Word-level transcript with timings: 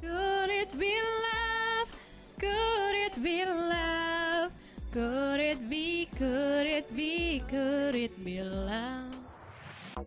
Could 0.00 0.48
it 0.48 0.72
be 0.80 0.96
love? 0.96 1.88
Could 2.40 2.96
it 2.96 3.14
be 3.22 3.44
love? 3.44 4.48
Could 4.90 5.40
it 5.40 5.60
be, 5.68 6.08
could 6.16 6.66
it 6.66 6.88
be, 6.96 7.44
could 7.46 7.94
it 7.94 8.16
be 8.24 8.42
love? 8.42 9.12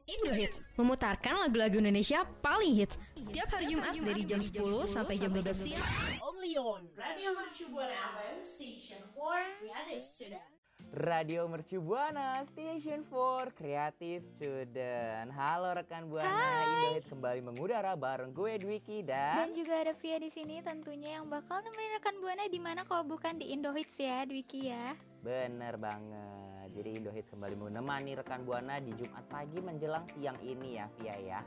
Indohits 0.09 0.65
Memutarkan 0.73 1.45
lagu-lagu 1.45 1.77
Indonesia 1.77 2.25
paling 2.41 2.73
hits 2.73 2.97
Setiap 3.13 3.45
hari 3.53 3.69
Jumat 3.69 3.93
dari 3.93 4.25
jam 4.25 4.41
10 4.41 4.89
sampai 4.89 5.21
jam 5.21 5.29
12 5.29 5.53
siang 5.53 5.85
Only 6.25 6.57
on 6.57 6.89
Radio 6.97 7.37
Mercu 7.37 7.69
Buana 7.69 8.17
FM 8.17 8.41
Station 8.41 8.99
for 9.13 9.37
Creative 9.61 10.01
Student. 10.01 10.52
Radio 10.93 11.49
Mercu 11.49 11.81
Buana 11.81 12.37
Station 12.53 13.01
for 13.09 13.49
Creative 13.57 14.21
Student. 14.37 15.33
Halo 15.33 15.73
rekan 15.73 16.05
Buana, 16.05 16.29
Indohit 16.69 17.09
kembali 17.09 17.41
mengudara 17.41 17.97
bareng 17.97 18.29
gue 18.29 18.61
Dwiki 18.61 19.01
dan, 19.01 19.41
Dan 19.41 19.57
juga 19.57 19.81
ada 19.81 19.97
Via 19.97 20.21
di 20.21 20.29
sini 20.29 20.61
tentunya 20.61 21.17
yang 21.17 21.33
bakal 21.33 21.65
nemenin 21.65 21.97
rekan 21.97 22.13
Buana 22.21 22.45
di 22.45 22.61
mana 22.61 22.85
kalau 22.85 23.09
bukan 23.09 23.41
di 23.41 23.57
Indohits 23.57 23.97
ya, 23.97 24.21
Dwiki 24.21 24.69
ya. 24.69 24.93
bener 25.25 25.81
banget. 25.81 26.69
Jadi 26.77 26.89
Indohit 27.01 27.25
kembali 27.25 27.57
menemani 27.57 28.13
rekan 28.13 28.45
Buana 28.45 28.77
di 28.77 28.93
Jumat 28.93 29.25
pagi 29.33 29.57
menjelang 29.65 30.05
siang 30.13 30.37
ini 30.45 30.77
ya 30.77 30.85
Via 31.01 31.15
ya. 31.17 31.41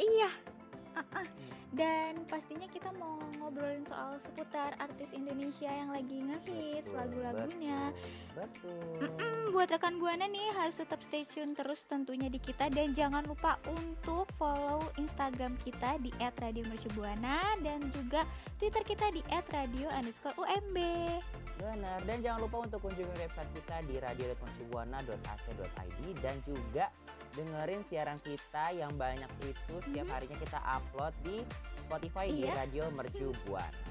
Iya. 0.00 0.55
Dan 1.76 2.24
pastinya 2.24 2.64
kita 2.72 2.88
mau 2.96 3.20
ngobrolin 3.36 3.84
soal 3.84 4.16
seputar 4.16 4.72
artis 4.80 5.12
Indonesia 5.12 5.68
yang 5.68 5.92
lagi 5.92 6.24
ngehits 6.24 6.96
lagu-lagunya. 6.96 7.92
Betul. 8.32 9.04
Mm, 9.04 9.52
buat 9.52 9.68
rekan 9.68 10.00
Buana 10.00 10.24
nih 10.24 10.56
harus 10.56 10.80
tetap 10.80 11.04
stay 11.04 11.28
tune 11.28 11.52
terus 11.52 11.84
tentunya 11.84 12.32
di 12.32 12.40
kita 12.40 12.72
dan 12.72 12.96
jangan 12.96 13.28
lupa 13.28 13.60
untuk 13.68 14.24
follow 14.40 14.88
Instagram 14.96 15.60
kita 15.60 16.00
di 16.00 16.08
@radiomercubuana 16.16 17.60
dan 17.60 17.92
juga 17.92 18.24
Twitter 18.56 18.80
kita 18.80 19.12
di 19.12 19.20
@radio_umb. 19.28 20.76
Benar, 21.56 22.04
dan 22.04 22.20
jangan 22.20 22.44
lupa 22.44 22.68
untuk 22.68 22.84
kunjungi 22.84 23.16
website 23.16 23.48
kita 23.52 23.76
di 23.88 23.96
radio.mercubuana.ac.id 24.00 26.00
dan 26.20 26.36
juga 26.44 26.92
dengerin 27.36 27.84
siaran 27.92 28.18
kita 28.24 28.72
yang 28.72 28.96
banyak 28.96 29.28
itu 29.44 29.74
setiap 29.84 30.08
harinya 30.08 30.38
kita 30.40 30.58
upload 30.64 31.12
di 31.20 31.44
Spotify 31.84 32.26
di 32.32 32.48
Iya. 32.48 32.56
Radio 32.64 32.84
Mercu 32.90 33.28
Buana. 33.44 33.84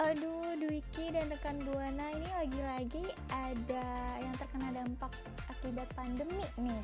Aduh, 0.00 0.56
Dwiki 0.56 1.12
dan 1.12 1.28
rekan 1.28 1.60
Buana 1.60 2.08
ini 2.16 2.24
lagi-lagi 2.32 3.04
ada 3.28 3.86
yang 4.16 4.32
terkena 4.40 4.72
dampak 4.72 5.12
akibat 5.52 5.92
pandemi 5.92 6.40
nih. 6.56 6.80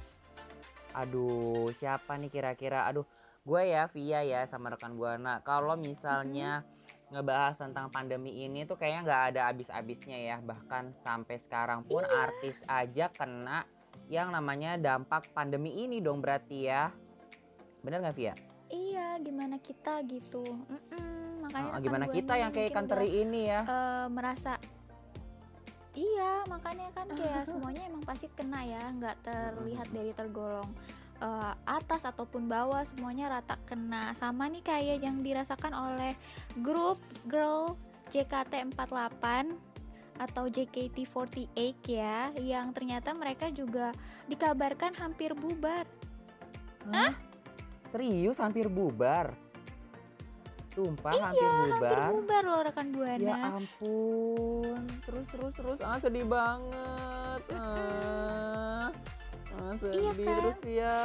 Aduh, 0.92 1.72
siapa 1.80 2.20
nih 2.20 2.28
kira-kira? 2.28 2.84
Aduh, 2.84 3.08
gue 3.40 3.62
ya 3.72 3.88
Via 3.88 4.20
ya 4.20 4.44
sama 4.44 4.76
rekan 4.76 5.00
Buana. 5.00 5.40
Kalau 5.40 5.80
misalnya 5.80 6.60
ngebahas 7.08 7.56
tentang 7.56 7.88
pandemi 7.88 8.44
ini 8.44 8.68
tuh 8.68 8.76
kayaknya 8.76 9.00
nggak 9.08 9.22
ada 9.32 9.40
habis-habisnya 9.48 10.18
ya. 10.20 10.36
Bahkan 10.44 11.00
sampai 11.00 11.40
sekarang 11.40 11.88
pun 11.88 12.04
artis 12.04 12.60
aja 12.68 13.08
kena 13.08 13.64
yang 14.06 14.30
namanya 14.30 14.78
dampak 14.78 15.26
pandemi 15.34 15.74
ini 15.74 15.98
dong 15.98 16.22
berarti 16.22 16.70
ya. 16.70 16.90
Bener 17.82 18.02
nggak 18.02 18.16
Via? 18.16 18.34
Iya, 18.66 19.22
gimana 19.22 19.62
kita 19.62 20.02
gitu. 20.06 20.42
Mm-mm, 20.42 21.46
makanya 21.46 21.66
Oh, 21.70 21.78
rekan 21.78 21.84
gimana 21.86 22.06
kita 22.10 22.34
yang 22.34 22.50
kayak 22.50 22.74
teri 22.86 23.10
ini 23.22 23.40
ya? 23.46 23.60
eh, 23.62 24.06
merasa 24.10 24.58
Iya, 25.96 26.44
makanya 26.44 26.92
kan 26.92 27.08
kayak 27.08 27.46
semuanya 27.50 27.82
emang 27.88 28.04
pasti 28.04 28.28
kena 28.34 28.60
ya, 28.68 28.84
nggak 28.92 29.16
terlihat 29.24 29.88
dari 29.94 30.12
tergolong 30.12 30.68
eh, 31.22 31.54
atas 31.64 32.04
ataupun 32.04 32.50
bawah, 32.50 32.84
semuanya 32.84 33.32
rata 33.38 33.56
kena. 33.64 34.12
Sama 34.12 34.50
nih 34.50 34.60
kayak 34.60 35.00
yang 35.00 35.24
dirasakan 35.24 35.72
oleh 35.72 36.12
grup 36.60 37.00
girl 37.24 37.78
JKT48 38.12 39.24
atau 40.16 40.48
JKT48 40.48 41.56
ya, 41.86 42.32
yang 42.40 42.72
ternyata 42.72 43.12
mereka 43.12 43.52
juga 43.52 43.92
dikabarkan 44.26 44.96
hampir 44.96 45.36
bubar. 45.36 45.84
Serius 47.90 48.38
hampir 48.38 48.66
bubar. 48.66 49.34
Tumpah 50.76 51.12
Iya, 51.16 51.24
hampir 51.32 51.48
bubar. 51.48 51.72
Hampir 51.72 51.98
bubar 52.12 52.42
loh 52.44 52.60
rekan 52.68 52.86
Ya 52.86 52.94
Buana. 52.94 53.36
ampun, 53.56 54.80
terus 55.08 55.24
terus 55.32 55.52
terus, 55.56 55.78
ah 55.80 55.96
sedih 55.96 56.26
banget. 56.28 57.40
Ah, 57.56 58.92
ah 59.56 59.72
sedih 59.80 60.00
Iya 60.04 60.12
kan? 60.12 60.36
terus 60.36 60.58
ya. 60.68 60.96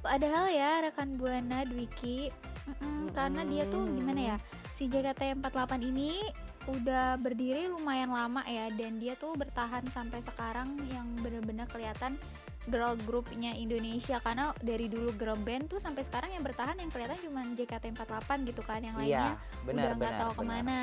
Padahal 0.00 0.44
ya 0.52 0.70
rekan 0.84 1.16
Buana 1.20 1.64
Dwiki, 1.64 2.32
mm-mm, 2.68 3.12
karena 3.12 3.44
dia 3.44 3.64
tuh 3.68 3.84
gimana 3.88 4.20
ya, 4.20 4.36
si 4.68 4.88
JKT48 4.88 5.80
ini 5.84 6.24
udah 6.64 7.20
berdiri 7.20 7.68
lumayan 7.68 8.08
lama 8.08 8.40
ya 8.48 8.72
dan 8.72 8.96
dia 8.96 9.12
tuh 9.14 9.36
bertahan 9.36 9.84
sampai 9.92 10.24
sekarang 10.24 10.72
yang 10.88 11.04
bener-bener 11.20 11.68
kelihatan 11.68 12.16
girl 12.64 12.96
groupnya 13.04 13.52
Indonesia. 13.52 14.16
Karena 14.24 14.56
dari 14.58 14.88
dulu 14.88 15.12
girl 15.12 15.36
band 15.36 15.68
tuh 15.68 15.76
sampai 15.76 16.00
sekarang 16.00 16.32
yang 16.32 16.40
bertahan 16.40 16.80
yang 16.80 16.88
kelihatan 16.88 17.20
cuma 17.20 17.44
JKT48 17.44 18.28
gitu 18.48 18.62
kan 18.64 18.80
yang 18.80 18.96
lainnya 18.96 19.36
Iya, 19.36 19.60
benar 19.68 19.84
udah 19.84 19.96
nggak 20.00 20.14
tahu 20.16 20.32
ke 20.32 20.42
mana. 20.42 20.78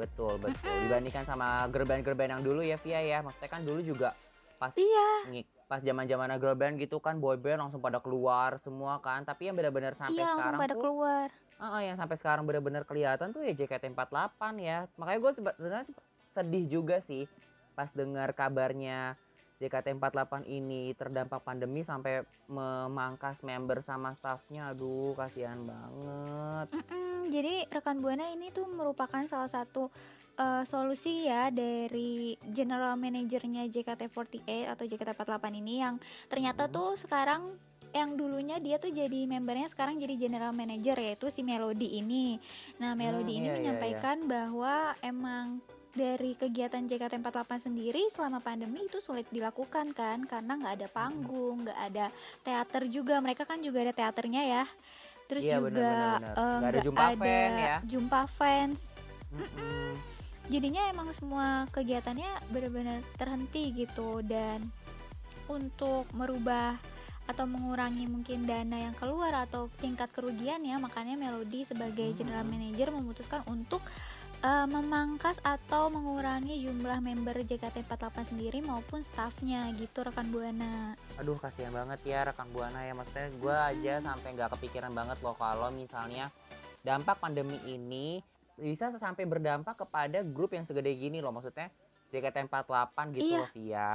Betul 0.00 0.34
betul. 0.40 0.76
Dibandingkan 0.88 1.24
sama 1.28 1.68
gerban-gerban 1.68 2.40
yang 2.40 2.42
dulu 2.42 2.64
ya 2.64 2.80
Via 2.80 3.00
ya, 3.04 3.18
maksudnya 3.20 3.50
kan 3.52 3.60
dulu 3.60 3.80
juga 3.84 4.16
pas 4.56 4.72
Iya, 4.72 5.10
ngik- 5.28 5.59
pas 5.70 5.78
zaman 5.78 6.02
zaman 6.02 6.34
girl 6.42 6.58
band 6.58 6.82
gitu 6.82 6.98
kan 6.98 7.22
boy 7.22 7.38
band 7.38 7.62
langsung 7.62 7.78
pada 7.78 8.02
keluar 8.02 8.58
semua 8.58 8.98
kan 8.98 9.22
tapi 9.22 9.46
yang 9.46 9.54
benar-benar 9.54 9.94
sampai 9.94 10.18
iya 10.18 10.34
langsung 10.34 10.50
sekarang 10.50 10.60
pada 10.66 10.74
tuh 10.74 10.82
keluar. 10.82 11.28
Ah, 11.62 11.78
ah, 11.78 11.82
yang 11.86 11.94
sampai 11.94 12.16
sekarang 12.18 12.42
benar-benar 12.42 12.82
kelihatan 12.82 13.30
tuh 13.30 13.46
ya 13.46 13.54
JKT48 13.54 14.42
ya. 14.58 14.90
Makanya 14.98 15.18
gue 15.22 15.32
sebenarnya 15.38 15.84
sedih 16.34 16.64
juga 16.66 16.98
sih 17.06 17.30
pas 17.78 17.86
dengar 17.94 18.34
kabarnya 18.34 19.14
JKT48 19.60 20.48
ini 20.48 20.96
terdampak 20.96 21.44
pandemi 21.44 21.84
sampai 21.84 22.24
memangkas 22.48 23.44
member 23.44 23.84
sama 23.84 24.16
staffnya. 24.16 24.72
Aduh, 24.72 25.12
kasihan 25.12 25.60
banget. 25.60 26.66
Mm-mm, 26.72 27.28
jadi 27.28 27.68
rekan 27.68 28.00
buana 28.00 28.24
ini 28.32 28.48
tuh 28.48 28.64
merupakan 28.64 29.20
salah 29.28 29.52
satu 29.52 29.92
eh, 30.40 30.64
solusi 30.64 31.28
ya 31.28 31.52
dari 31.52 32.40
general 32.48 32.96
manajernya 32.96 33.68
JKT48 33.68 34.72
atau 34.72 34.84
JKT48 34.88 35.44
ini 35.60 35.84
yang 35.84 36.00
ternyata 36.32 36.64
Hmm. 36.64 36.72
tuh 36.72 36.90
sekarang 36.96 37.52
yang 37.90 38.14
dulunya 38.14 38.62
dia 38.62 38.78
tuh 38.78 38.94
jadi 38.94 39.26
membernya 39.26 39.66
sekarang 39.66 39.98
jadi 39.98 40.14
general 40.14 40.54
manager 40.54 40.94
yaitu 40.94 41.26
si 41.28 41.42
Melody 41.42 41.98
ini. 41.98 42.38
Nah, 42.78 42.94
Melody 42.94 43.34
Hmm, 43.34 43.38
ini 43.42 43.44
iya, 43.44 43.50
iya, 43.50 43.58
menyampaikan 43.58 44.16
bahwa 44.30 44.94
emang 45.02 45.58
dari 45.90 46.38
kegiatan 46.38 46.86
JKT48 46.86 47.70
sendiri 47.70 48.06
selama 48.10 48.38
pandemi 48.38 48.86
itu 48.86 49.02
sulit 49.02 49.26
dilakukan 49.34 49.90
kan 49.90 50.22
karena 50.24 50.54
nggak 50.56 50.74
ada 50.82 50.88
panggung, 50.90 51.66
nggak 51.66 51.78
ada 51.90 52.06
teater 52.46 52.86
juga. 52.86 53.18
Mereka 53.18 53.42
kan 53.46 53.58
juga 53.58 53.82
ada 53.82 53.94
teaternya 53.94 54.42
ya. 54.46 54.64
Terus 55.30 55.42
Iya, 55.46 55.62
juga 55.62 55.90
eh, 56.18 56.58
Nggak 56.58 56.70
ada 56.74 56.82
jumpa 56.82 57.04
fan 57.14 57.50
ya. 57.54 57.76
jumpa 57.86 58.20
fans. 58.26 58.80
Mm-mm. 59.30 59.94
Jadinya 60.50 60.82
emang 60.90 61.14
semua 61.14 61.70
kegiatannya 61.70 62.50
benar-benar 62.50 62.98
terhenti 63.14 63.70
gitu 63.70 64.18
dan 64.26 64.66
untuk 65.46 66.10
merubah 66.10 66.74
atau 67.30 67.46
mengurangi 67.46 68.10
mungkin 68.10 68.42
dana 68.42 68.90
yang 68.90 68.94
keluar 68.98 69.30
atau 69.46 69.70
tingkat 69.78 70.10
kerugian 70.10 70.58
ya 70.66 70.82
makanya 70.82 71.14
Melody 71.14 71.62
sebagai 71.62 72.10
general 72.18 72.42
manager 72.42 72.90
memutuskan 72.90 73.46
untuk 73.46 73.78
eh, 74.40 74.66
memangkas 74.66 75.38
atau 75.44 75.92
mengurangi 75.92 76.64
jumlah 76.64 76.98
member 77.04 77.44
JKT48 77.44 78.34
sendiri 78.34 78.58
maupun 78.64 79.04
staffnya 79.04 79.68
gitu 79.76 80.00
rekan 80.00 80.28
buana. 80.32 80.96
Aduh, 81.20 81.36
kasihan 81.36 81.72
banget 81.72 82.00
ya 82.08 82.24
rekan 82.24 82.48
Buana 82.48 82.80
ya. 82.80 82.96
Maksudnya 82.96 83.28
gue 83.36 83.56
aja 83.56 83.94
sampai 84.00 84.28
nggak 84.36 84.50
kepikiran 84.56 84.92
banget 84.96 85.20
loh 85.20 85.36
kalau 85.36 85.68
misalnya 85.68 86.32
dampak 86.80 87.20
pandemi 87.20 87.60
ini 87.68 88.24
bisa 88.56 88.92
sampai 88.96 89.24
berdampak 89.28 89.76
kepada 89.84 90.24
grup 90.24 90.56
yang 90.56 90.64
segede 90.64 90.92
gini 90.96 91.20
loh. 91.20 91.32
Maksudnya 91.32 91.68
JKT48 92.10 92.96
gitu 93.16 93.36
Iya. 93.36 93.38
loh 93.44 93.50
Via. 93.52 93.92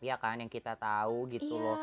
Iya 0.00 0.16
kan 0.16 0.40
yang 0.40 0.48
kita 0.48 0.80
tahu 0.80 1.28
gitu 1.28 1.60
iya. 1.60 1.64
loh. 1.64 1.78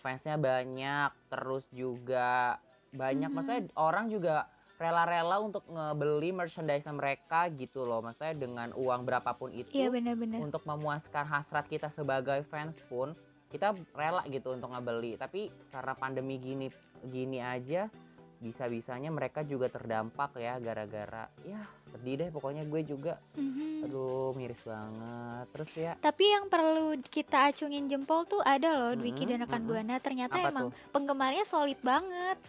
Fansnya 0.00 0.34
banyak, 0.40 1.10
terus 1.28 1.62
juga 1.70 2.58
banyak. 2.90 3.30
Mhm. 3.30 3.36
Maksudnya 3.36 3.62
orang 3.78 4.10
juga 4.10 4.48
rela-rela 4.80 5.36
untuk 5.38 5.60
ngebeli 5.66 6.32
merchandise 6.32 6.88
mereka 6.88 7.52
gitu 7.52 7.84
loh 7.84 8.00
maksudnya 8.00 8.32
dengan 8.34 8.72
uang 8.72 9.04
berapapun 9.04 9.52
itu 9.52 9.68
Iya 9.70 9.92
benar-benar. 9.92 10.40
untuk 10.40 10.64
memuaskan 10.64 11.22
hasrat 11.22 11.68
kita 11.68 11.88
sebagai 11.90 12.40
fans 12.44 12.80
pun 12.86 13.12
kita 13.46 13.70
rela 13.92 14.24
gitu 14.24 14.50
untuk 14.50 14.72
ngebeli 14.72 15.14
tapi 15.14 15.40
karena 15.68 15.92
pandemi 15.92 16.40
gini 16.40 16.72
gini 17.02 17.38
aja 17.38 17.92
bisa-bisanya 18.38 19.10
mereka 19.10 19.44
juga 19.44 19.68
terdampak 19.68 20.32
ya 20.34 20.56
gara-gara 20.56 21.28
ya 21.44 21.60
sedih 21.86 22.14
deh 22.16 22.28
pokoknya 22.30 22.64
gue 22.64 22.80
juga 22.82 23.20
Mhm. 23.36 23.84
aduh 23.84 24.32
miris 24.32 24.64
banget 24.64 25.44
terus 25.52 25.70
ya 25.74 25.92
Tapi 25.98 26.24
yang 26.24 26.48
perlu 26.48 26.86
kita 27.04 27.52
acungin 27.52 27.84
jempol 27.84 28.24
tuh 28.24 28.40
ada 28.40 28.72
loh 28.72 28.92
Dwiki 28.94 29.12
Mm-mm, 29.18 29.30
dan 29.30 29.44
rekan 29.44 29.60
mm-mm. 29.60 29.68
Buana 29.70 29.96
ternyata 29.98 30.36
Apa 30.38 30.48
emang 30.48 30.66
tuh? 30.66 30.88
penggemarnya 30.88 31.44
solid 31.44 31.76
banget. 31.80 32.40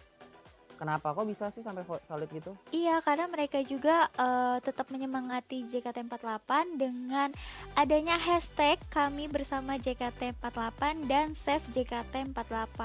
Kenapa 0.82 1.14
kok 1.14 1.30
bisa 1.30 1.46
sih 1.54 1.62
sampai 1.62 1.86
solid 1.86 2.26
gitu 2.34 2.58
Iya, 2.74 2.98
karena 3.06 3.30
mereka 3.30 3.62
juga 3.62 4.10
eh, 4.18 4.58
tetap 4.58 4.90
menyemangati 4.90 5.62
JKT48 5.70 6.50
dengan 6.74 7.30
adanya 7.78 8.18
hashtag 8.18 8.82
kami 8.90 9.30
bersama 9.30 9.78
JKT48 9.78 11.06
dan 11.06 11.38
save 11.38 11.62
JKT48. 11.70 12.80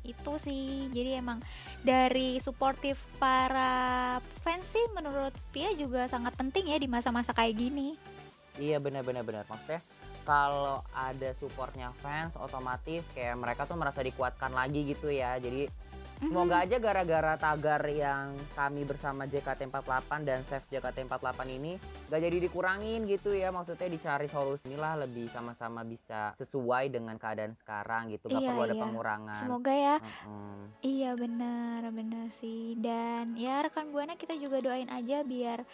Itu 0.00 0.40
sih. 0.40 0.88
Jadi 0.96 1.20
emang 1.20 1.44
dari 1.84 2.40
suportif 2.40 3.04
para 3.20 4.16
fans 4.40 4.72
sih 4.72 4.86
menurut 4.96 5.36
Pia 5.52 5.76
juga 5.76 6.08
sangat 6.08 6.32
penting 6.40 6.72
ya 6.72 6.80
di 6.80 6.88
masa-masa 6.88 7.36
kayak 7.36 7.60
gini. 7.60 8.00
Iya 8.56 8.80
benar-benar 8.80 9.28
benar 9.28 9.44
maksudnya 9.52 9.84
kalau 10.22 10.80
ada 10.94 11.34
supportnya 11.34 11.90
fans 11.98 12.38
otomatis 12.38 13.02
kayak 13.12 13.34
mereka 13.34 13.66
tuh 13.66 13.74
merasa 13.74 14.00
dikuatkan 14.06 14.54
lagi 14.54 14.86
gitu 14.86 15.10
ya 15.10 15.34
jadi 15.42 15.66
semoga 16.22 16.62
aja 16.62 16.76
gara-gara 16.78 17.34
tagar 17.34 17.82
yang 17.86 18.30
kami 18.52 18.82
bersama 18.82 19.26
JKT48 19.26 20.10
dan 20.22 20.40
Save 20.46 20.66
JKT48 20.70 21.40
ini 21.50 21.72
gak 22.06 22.20
jadi 22.22 22.36
dikurangin 22.38 23.04
gitu 23.04 23.34
ya 23.34 23.50
maksudnya 23.50 23.90
dicari 23.90 24.26
solusi 24.26 24.72
lah 24.74 24.94
lebih 24.96 25.26
sama-sama 25.28 25.82
bisa 25.82 26.30
sesuai 26.38 26.88
dengan 26.88 27.18
keadaan 27.18 27.52
sekarang 27.52 28.08
gitu 28.10 28.28
gak 28.28 28.38
Iya, 28.38 28.48
perlu 28.48 28.62
ada 28.62 28.74
iya. 28.74 28.82
pengurangan 28.82 29.36
Semoga 29.36 29.72
ya. 29.72 29.96
Mm-mm. 29.98 30.58
Iya 30.80 31.10
benar 31.14 31.80
benar 31.90 32.26
sih 32.30 32.78
dan 32.78 33.34
ya 33.34 33.62
rekan 33.62 33.90
buana 33.90 34.14
kita 34.14 34.38
juga 34.38 34.58
doain 34.58 34.88
aja 34.88 35.22
biar 35.22 35.66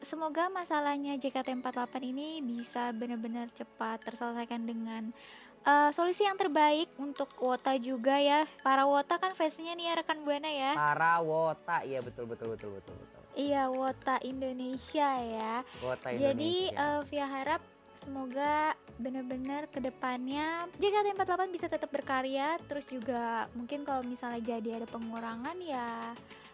semoga 0.00 0.50
masalahnya 0.50 1.14
JKT48 1.14 1.94
ini 2.02 2.42
bisa 2.42 2.90
benar-benar 2.90 3.52
cepat 3.54 4.02
terselesaikan 4.02 4.66
dengan 4.66 5.14
eh, 5.62 5.90
solusi 5.90 6.22
yang 6.22 6.36
terbaik 6.36 6.90
untuk 6.96 7.30
Wota 7.38 7.74
juga 7.78 8.18
ya. 8.18 8.44
Para 8.60 8.84
Wota 8.84 9.16
kan 9.16 9.32
fansnya 9.32 9.72
nih 9.72 9.90
ya 9.90 9.94
rekan 9.98 10.22
buana 10.22 10.48
ya. 10.48 10.72
Para 10.74 11.18
wota 11.18 11.82
iya 11.82 11.98
betul 11.98 12.26
betul 12.26 12.54
betul 12.54 12.70
betul 12.76 12.94
betul. 12.94 13.20
Iya 13.32 13.68
Wota 13.68 14.16
Indonesia 14.22 15.08
ya. 15.18 15.52
Wota 15.80 16.08
jadi 16.12 16.70
Indonesia. 16.70 16.98
eh, 16.98 17.00
Via 17.08 17.26
harap 17.26 17.62
semoga 17.92 18.74
benar-benar 18.98 19.70
ke 19.70 19.78
depannya 19.78 20.66
JKT48 20.76 21.42
bisa 21.48 21.66
tetap 21.70 21.88
berkarya. 21.88 22.58
Terus 22.66 22.86
juga 22.86 23.46
mungkin 23.54 23.86
kalau 23.86 24.02
misalnya 24.02 24.42
jadi 24.42 24.82
ada 24.82 24.86
pengurangan 24.90 25.56
ya 25.62 26.12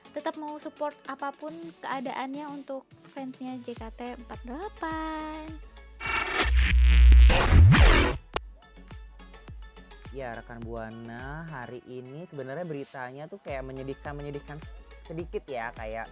tetap 0.08 0.40
mau 0.40 0.56
support 0.56 0.96
apa 1.04 1.31
pun 1.31 1.52
keadaannya 1.84 2.49
untuk 2.49 2.82
fansnya 3.12 3.61
JKT48 3.61 4.82
Ya 10.19 10.35
rekan 10.35 10.59
buana 10.67 11.47
hari 11.47 11.79
ini 11.87 12.26
sebenarnya 12.26 12.67
beritanya 12.67 13.31
tuh 13.31 13.38
kayak 13.38 13.62
menyedihkan 13.62 14.19
menyedihkan 14.19 14.59
sedikit 15.06 15.47
ya 15.47 15.70
kayak 15.70 16.11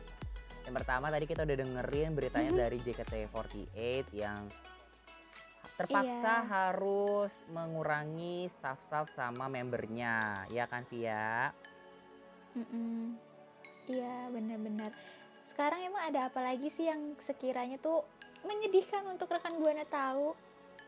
yang 0.63 0.75
pertama 0.79 1.11
tadi 1.11 1.27
kita 1.27 1.43
udah 1.43 1.59
dengerin 1.59 2.15
beritanya 2.15 2.55
Mhm. 2.55 2.61
dari 2.61 2.79
JKT48 2.79 3.75
yang 4.15 4.47
terpaksa 5.75 6.07
Iya. 6.39 6.47
harus 6.47 7.35
mengurangi 7.51 8.47
staff-staff 8.55 9.11
sama 9.11 9.51
membernya 9.51 10.47
ya 10.55 10.71
kan 10.71 10.87
Via 10.87 11.51
Mm-mm. 12.55 13.19
Iya 13.85 14.31
benar-benar. 14.31 14.95
Sekarang 15.51 15.83
emang 15.83 16.07
ada 16.07 16.31
apa 16.31 16.41
lagi 16.41 16.71
sih 16.71 16.87
yang 16.87 17.19
sekiranya 17.19 17.77
tuh 17.77 18.07
menyedihkan 18.43 19.03
untuk 19.05 19.29
rekan 19.29 19.59
buana 19.59 19.83
tahu? 19.83 20.31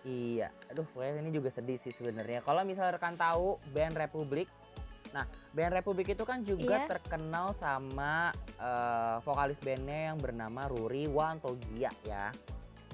Iya, 0.06 0.54
aduh 0.70 0.86
pokoknya 0.94 1.20
ini 1.20 1.30
juga 1.34 1.50
sedih 1.50 1.78
sih 1.82 1.90
sebenarnya. 1.90 2.40
Kalau 2.46 2.62
misalnya 2.62 2.96
rekan 2.96 3.18
tahu 3.18 3.58
band 3.74 3.98
Republik, 3.98 4.46
nah 5.10 5.26
band 5.50 5.74
Republik 5.74 6.14
itu 6.14 6.22
kan 6.22 6.46
juga 6.46 6.86
Iya. 6.86 6.88
terkenal 6.96 7.52
sama 7.58 8.30
eh, 8.58 9.16
vokalis 9.22 9.58
bandnya 9.62 10.14
yang 10.14 10.18
bernama 10.18 10.66
Ruri 10.70 11.06
Wantogia 11.10 11.90
ya. 12.06 12.30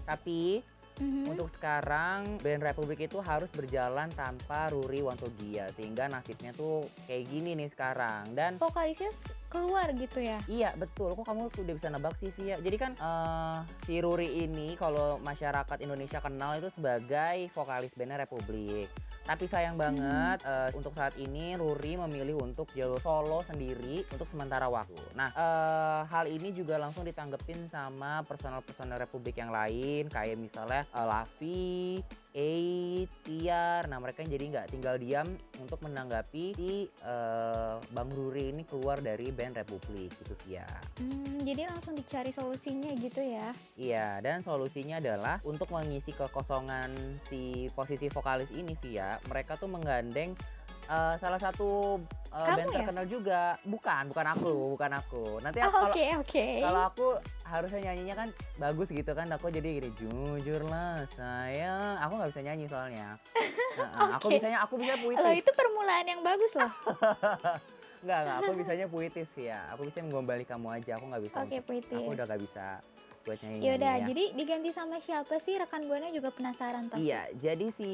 Tapi 0.05 0.61
Mhm. 1.03 1.27
untuk 1.35 1.51
sekarang 1.59 2.39
band 2.39 2.63
Republik 2.63 3.11
itu 3.11 3.19
harus 3.19 3.51
berjalan 3.51 4.07
tanpa 4.15 4.71
Ruri 4.71 5.03
Wantogia 5.03 5.67
sehingga 5.75 6.07
nasibnya 6.07 6.55
tuh 6.55 6.87
kayak 7.11 7.27
gini 7.31 7.59
nih 7.59 7.69
sekarang 7.71 8.31
dan 8.39 8.63
Vokalisnya 8.63 9.11
keluar 9.51 9.91
gitu 9.95 10.23
ya? 10.23 10.39
Iya 10.47 10.75
betul, 10.79 11.15
kok 11.19 11.27
kamu 11.27 11.51
udah 11.51 11.75
bisa 11.75 11.89
nebak 11.91 12.15
sih 12.23 12.31
Via 12.39 12.59
Jadi 12.63 12.77
kan 12.79 12.93
eh, 12.95 13.59
si 13.87 13.99
Ruri 13.99 14.47
ini 14.47 14.79
kalau 14.79 15.19
masyarakat 15.23 15.83
Indonesia 15.83 16.23
kenal 16.23 16.59
itu 16.59 16.71
sebagai 16.75 17.51
vokalis 17.55 17.95
bandnya 17.95 18.23
Republik 18.23 18.91
Tapi 19.25 19.49
sayang 19.49 19.81
banget 19.81 20.45
eh, 20.45 20.71
untuk 20.77 20.93
saat 20.93 21.17
ini 21.17 21.57
Ruri 21.57 21.97
memilih 21.97 22.45
untuk 22.45 22.69
jalur 22.77 23.01
solo 23.01 23.41
sendiri 23.49 24.05
untuk 24.13 24.29
sementara 24.29 24.69
waktu. 24.69 25.01
Nah 25.17 25.33
eh, 25.33 26.01
hal 26.13 26.29
ini 26.29 26.53
juga 26.53 26.77
langsung 26.77 27.09
ditanggepin 27.09 27.73
sama 27.73 28.21
personel-personel 28.29 29.01
Republik 29.01 29.41
yang 29.41 29.49
lain 29.49 30.13
Kayak 30.13 30.37
misalnya 30.37 30.83
eh, 30.93 31.07
Lavi, 31.09 32.05
Tiar 32.35 33.87
Nah 33.87 34.03
mereka 34.03 34.27
jadi 34.27 34.43
nggak 34.51 34.75
tinggal 34.75 34.99
diam 34.99 35.29
untuk 35.63 35.79
menanggapi 35.87 36.59
si 36.59 36.91
eh, 36.91 37.75
Bang 37.95 38.11
Ruri 38.11 38.51
ini 38.51 38.67
keluar 38.67 38.99
dari 38.99 39.31
band 39.31 39.63
Republik 39.63 40.11
gitu 40.19 40.35
Via 40.43 40.67
Hmm, 40.99 41.43
jadi 41.43 41.71
langsung 41.71 41.95
dicari 41.95 42.31
solusinya 42.31 42.91
gitu 42.95 43.23
ya? 43.23 43.51
Iya, 43.75 44.19
dan 44.23 44.43
solusinya 44.43 44.99
adalah 45.03 45.43
untuk 45.43 45.71
mengisi 45.71 46.15
kekosongan 46.15 47.19
si 47.31 47.71
posisi 47.75 48.07
vokalis 48.11 48.51
ini 48.55 48.75
Via, 48.79 49.19
mereka 49.27 49.59
tuh 49.59 49.71
menggandeng 49.71 50.35
eh, 50.85 51.15
salah 51.17 51.39
satu 51.39 52.01
Kamu 52.29 52.45
band 52.51 52.67
ya? 52.67 52.77
terkenal 52.83 53.07
juga. 53.07 53.41
Bukan, 53.63 54.03
bukan 54.11 54.27
aku, 54.29 54.53
bukan 54.75 54.91
aku. 54.93 55.25
Nanti 55.39 55.59
Oh, 55.59 55.71
aku- 55.71 55.95
kalau 55.95 56.21
oke. 56.21 56.47
kalau 56.61 56.83
aku 56.85 57.07
harusnya 57.43 57.81
nyanyinya 57.85 58.15
kan 58.17 58.29
bagus 58.57 58.89
gitu 58.89 59.13
kan, 59.13 59.27
aku 59.29 59.47
jadi 59.49 59.69
gini 59.71 59.91
jujurlah 59.95 61.07
sayang. 61.15 61.95
Aku 62.01 62.13
nggak 62.17 62.31
bisa 62.31 62.43
nyanyi 62.43 62.67
soalnya. 62.67 63.09
Nah, 63.75 64.15
Aku 64.19 64.31
Oke. 64.31 64.39
bisanya 64.39 64.63
aku 64.63 64.79
bisa 64.79 64.95
puitis. 64.95 65.19
Loh 65.19 65.35
itu 65.35 65.51
permulaan 65.51 66.07
yang 66.07 66.23
bagus 66.23 66.55
loh. 66.55 66.71
Enggak, 68.05 68.19
enggak, 68.21 68.37
aku 68.39 68.51
bisanya 68.55 68.87
puitis 68.87 69.31
ya. 69.35 69.59
Aku 69.75 69.83
bisa 69.83 69.99
menggombali 69.99 70.45
kamu 70.45 70.69
aja, 70.71 70.95
aku 70.95 71.05
nggak 71.09 71.23
bisa. 71.25 71.37
Oke 71.41 71.59
puitis. 71.59 71.97
Aku 71.97 72.15
udah 72.15 72.25
nggak 72.25 72.43
bisa 72.43 72.67
buat 73.25 73.41
nyanyi. 73.41 73.59
Yaudah, 73.65 73.95
ya. 73.99 74.05
jadi 74.13 74.25
diganti 74.37 74.71
sama 74.71 75.01
siapa 75.01 75.41
sih 75.41 75.57
rekan 75.57 75.89
buana 75.89 76.13
juga 76.13 76.29
penasaran 76.31 76.93
pasti. 76.93 77.09
Iya, 77.09 77.33
jadi 77.41 77.67
si 77.73 77.91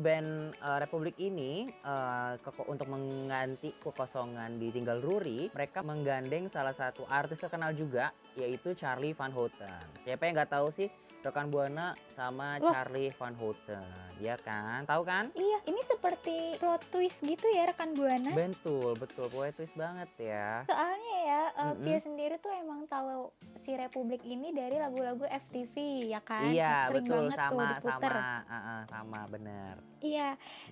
band 0.00 0.56
eh, 0.56 0.78
Republik 0.80 1.16
ini 1.20 1.68
eh, 1.68 2.32
keko- 2.40 2.66
untuk 2.66 2.88
mengganti 2.88 3.76
kekosongan 3.78 4.56
di 4.56 4.72
Tinggal 4.72 5.04
Ruri, 5.04 5.52
mereka 5.52 5.84
menggandeng 5.84 6.48
salah 6.48 6.72
satu 6.72 7.04
artis 7.06 7.38
terkenal 7.38 7.76
juga, 7.76 8.10
yaitu 8.34 8.72
Charlie 8.74 9.12
Van 9.12 9.30
Houten. 9.30 9.84
Siapa 10.02 10.24
yang 10.24 10.40
nggak 10.40 10.52
tahu 10.56 10.72
sih 10.72 10.88
rekan 11.20 11.52
buana 11.52 11.92
sama 12.16 12.56
Wah. 12.60 12.72
Charlie 12.72 13.12
Van 13.12 13.36
Houten, 13.36 13.84
ya 14.20 14.36
kan? 14.40 14.88
Tahu 14.88 15.02
kan? 15.04 15.28
Iya, 15.36 15.58
ini 15.68 15.80
seperti 15.84 16.56
plot 16.56 16.80
twist 16.88 17.20
gitu 17.20 17.44
ya 17.52 17.68
rekan 17.68 17.92
buana. 17.92 18.32
Betul, 18.32 18.96
betul, 18.96 19.28
poetis 19.28 19.68
banget 19.76 20.08
ya. 20.16 20.64
Soalnya 20.64 21.16
ya, 21.24 21.42
eh, 21.52 21.64
Mm-mm. 21.76 21.84
Pia 21.84 21.98
sendiri 22.00 22.36
tuh 22.40 22.52
emang 22.56 22.88
tahu 22.88 23.28
si 23.60 23.76
Republik 23.76 24.24
ini 24.24 24.56
dari 24.56 24.80
lagu-lagu 24.80 25.28
FTV 25.28 26.08
ya 26.08 26.20
kan? 26.24 26.48
Iya, 26.48 26.88
Sering 26.88 27.04
betul, 27.04 27.16
banget 27.28 27.36
tuh 27.36 27.44
sama, 27.44 27.66
diputer. 27.76 28.12
sama, 28.16 28.38
ah, 28.48 28.56
ah, 28.56 28.80
sama, 28.88 29.20
bener. 29.28 29.74
Iya, 30.00 30.30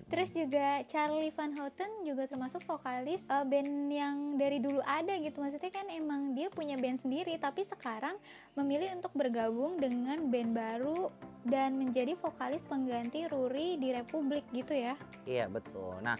terus 0.09 0.33
juga 0.33 0.81
Charlie 0.89 1.29
Van 1.29 1.53
Houten 1.53 1.91
juga 2.01 2.25
termasuk 2.25 2.65
vokalis 2.65 3.21
eh, 3.29 3.45
band 3.45 3.71
yang 3.93 4.17
dari 4.41 4.57
dulu 4.57 4.81
ada 4.81 5.13
gitu. 5.21 5.37
Maksudnya 5.37 5.69
kan 5.69 5.85
emang 5.93 6.33
dia 6.33 6.49
punya 6.49 6.73
band 6.81 6.97
sendiri, 6.97 7.37
tapi 7.37 7.61
sekarang 7.61 8.17
memilih 8.57 8.97
untuk 8.97 9.13
bergabung 9.13 9.77
dengan 9.77 10.25
band 10.25 10.38
baru 10.47 11.11
dan 11.43 11.75
menjadi 11.75 12.15
vokalis 12.15 12.63
pengganti 12.67 13.27
Ruri 13.27 13.79
di 13.79 13.91
Republik 13.91 14.43
gitu 14.51 14.75
ya. 14.75 14.95
Iya 15.23 15.47
betul. 15.47 15.91
Nah 15.99 16.15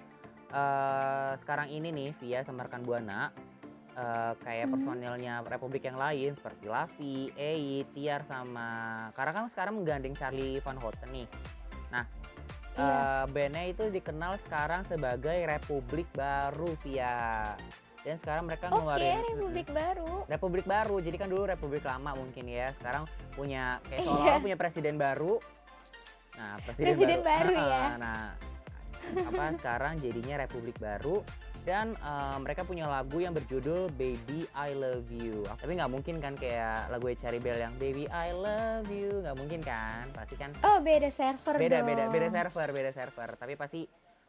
eh 0.50 1.34
sekarang 1.46 1.70
ini 1.70 1.94
nih 1.94 2.10
Via 2.18 2.40
sama 2.42 2.66
rekan 2.66 2.82
Buana 2.82 3.30
eh, 3.94 4.34
kayak 4.42 4.70
Mhm. 4.70 4.74
personilnya 4.74 5.34
Republik 5.44 5.84
yang 5.86 6.00
lain 6.00 6.34
seperti 6.34 6.66
Lavi, 6.66 7.30
Ei, 7.36 7.84
Tiar 7.94 8.24
sama 8.26 9.06
karena 9.14 9.32
kan 9.32 9.44
sekarang 9.54 9.82
menggandeng 9.82 10.16
Charlie 10.16 10.58
Van 10.64 10.80
Houten 10.80 11.10
nih. 11.12 11.28
Nah 11.92 12.06
Iya. 12.80 12.96
eh 12.96 13.26
bandnya 13.28 13.64
itu 13.68 13.84
dikenal 13.92 14.40
sekarang 14.48 14.88
sebagai 14.88 15.36
Republik 15.46 16.08
Baru 16.16 16.74
Via. 16.82 17.54
Dan 18.00 18.16
sekarang 18.18 18.44
mereka 18.46 18.66
Oke, 18.68 18.76
ngeluarin 18.76 19.20
Republik 19.28 19.68
Baru. 19.70 20.12
Republik 20.26 20.66
baru. 20.66 20.96
Jadi 20.98 21.16
kan 21.16 21.28
dulu 21.28 21.44
Republik 21.44 21.84
lama 21.84 22.12
mungkin 22.14 22.46
ya. 22.46 22.72
Sekarang 22.76 23.04
punya 23.32 23.84
kayak 23.86 24.00
Iya. 24.00 24.08
seolah-olah 24.08 24.42
punya 24.42 24.58
presiden 24.58 24.96
baru. 24.96 25.34
Nah, 26.32 26.56
presiden, 26.62 26.86
Presiden 26.88 27.20
baru 27.22 27.52
Nah, 27.52 27.68
ya. 27.68 27.86
Nah, 27.98 28.24
apa 29.26 29.44
sekarang 29.54 29.94
jadinya 29.98 30.36
Republik 30.38 30.78
baru 30.78 31.20
dan 31.62 31.92
eh, 31.94 32.38
mereka 32.40 32.64
punya 32.64 32.88
lagu 32.88 33.20
yang 33.20 33.36
berjudul 33.36 33.92
Baby 33.94 34.48
I 34.50 34.72
Love 34.72 35.12
You. 35.12 35.44
Tapi 35.52 35.76
nggak 35.76 35.92
mungkin 35.92 36.16
kan 36.18 36.34
kayak 36.34 36.88
lagu 36.88 37.12
Cherry 37.18 37.38
Bell 37.38 37.60
yang 37.60 37.76
Baby 37.76 38.08
I 38.08 38.32
Love 38.32 38.88
You, 38.88 39.20
nggak 39.20 39.36
mungkin 39.36 39.60
kan? 39.60 40.08
Pasti 40.10 40.34
kan 40.34 40.56
Oh, 40.62 40.80
beda 40.80 41.10
server 41.10 41.56
beda 41.58 41.84
dong. 41.84 41.88
beda 41.90 42.04
beda 42.08 42.28
server 42.32 42.70
beda 42.72 42.92
server 42.94 43.30
tapi 43.36 43.54
pasti 43.54 43.84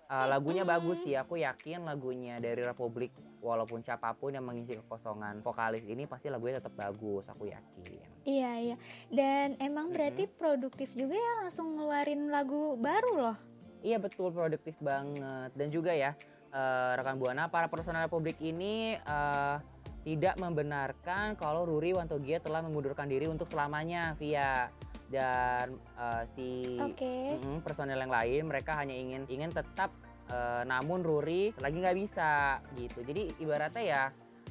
uh, 0.08 0.26
lagunya 0.26 0.64
bagus 0.64 0.98
sih 1.00 1.14
aku 1.14 1.38
yakin 1.38 1.84
lagunya 1.84 2.36
dari 2.36 2.60
Republik 2.60 3.14
walaupun 3.40 3.80
siapa 3.80 4.12
pun 4.14 4.32
yang 4.32 4.44
mengisi 4.44 4.76
kekosongan 4.76 5.40
vokalis 5.40 5.82
ini 5.85 6.04
pasti 6.04 6.28
lagunya 6.28 6.61
tetap 6.61 6.76
bagus 6.76 7.25
aku 7.26 7.49
yakin 7.49 8.09
Iya, 8.20 8.52
iya. 8.61 8.76
Dan 9.09 9.56
emang 9.56 9.97
berarti 9.97 10.28
produktif 10.28 10.92
juga 10.92 11.16
ya 11.16 11.32
langsung 11.40 11.73
ngeluarin 11.73 12.28
lagu 12.28 12.76
baru 12.76 13.12
loh. 13.16 13.38
iya 13.80 13.97
betul 13.97 14.28
produktif 14.28 14.76
banget 14.76 15.56
dan 15.56 15.73
juga 15.73 15.97
ya 15.97 16.12
uh, 16.52 16.92
rekan 17.00 17.16
buana 17.16 17.49
para 17.49 17.64
personel 17.64 18.04
Republik 18.04 18.37
ini 18.44 19.00
uh, 19.09 19.56
tidak 20.04 20.37
membenarkan 20.37 21.32
kalau 21.37 21.64
Ruri 21.64 21.97
Wantogia 21.97 22.44
telah 22.44 22.61
mengundurkan 22.61 23.09
diri 23.09 23.25
untuk 23.25 23.49
selamanya 23.49 24.12
via 24.20 24.68
dan 25.09 25.80
uh, 25.97 26.28
si. 26.37 26.76
Mm-mm, 26.76 27.64
personel 27.64 27.97
yang 27.97 28.12
lain 28.12 28.42
mereka 28.44 28.76
hanya 28.76 28.92
ingin 28.92 29.25
ingin 29.32 29.49
tetap 29.49 29.88
eh, 30.30 30.62
namun 30.64 31.02
Ruri 31.02 31.50
lagi 31.58 31.76
nggak 31.82 31.99
bisa 31.99 32.62
gitu. 32.78 33.02
Jadi 33.02 33.42
ibaratnya 33.42 33.84
ya 33.84 34.02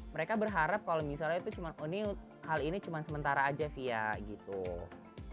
mereka 0.09 0.33
berharap 0.35 0.81
kalau 0.85 1.05
misalnya 1.05 1.39
itu 1.41 1.61
cuma 1.61 1.73
oh, 1.77 1.87
ini 1.87 2.01
hal 2.45 2.59
ini 2.61 2.77
cuma 2.81 3.01
sementara 3.05 3.47
aja 3.49 3.65
via 3.73 4.13
gitu. 4.27 4.63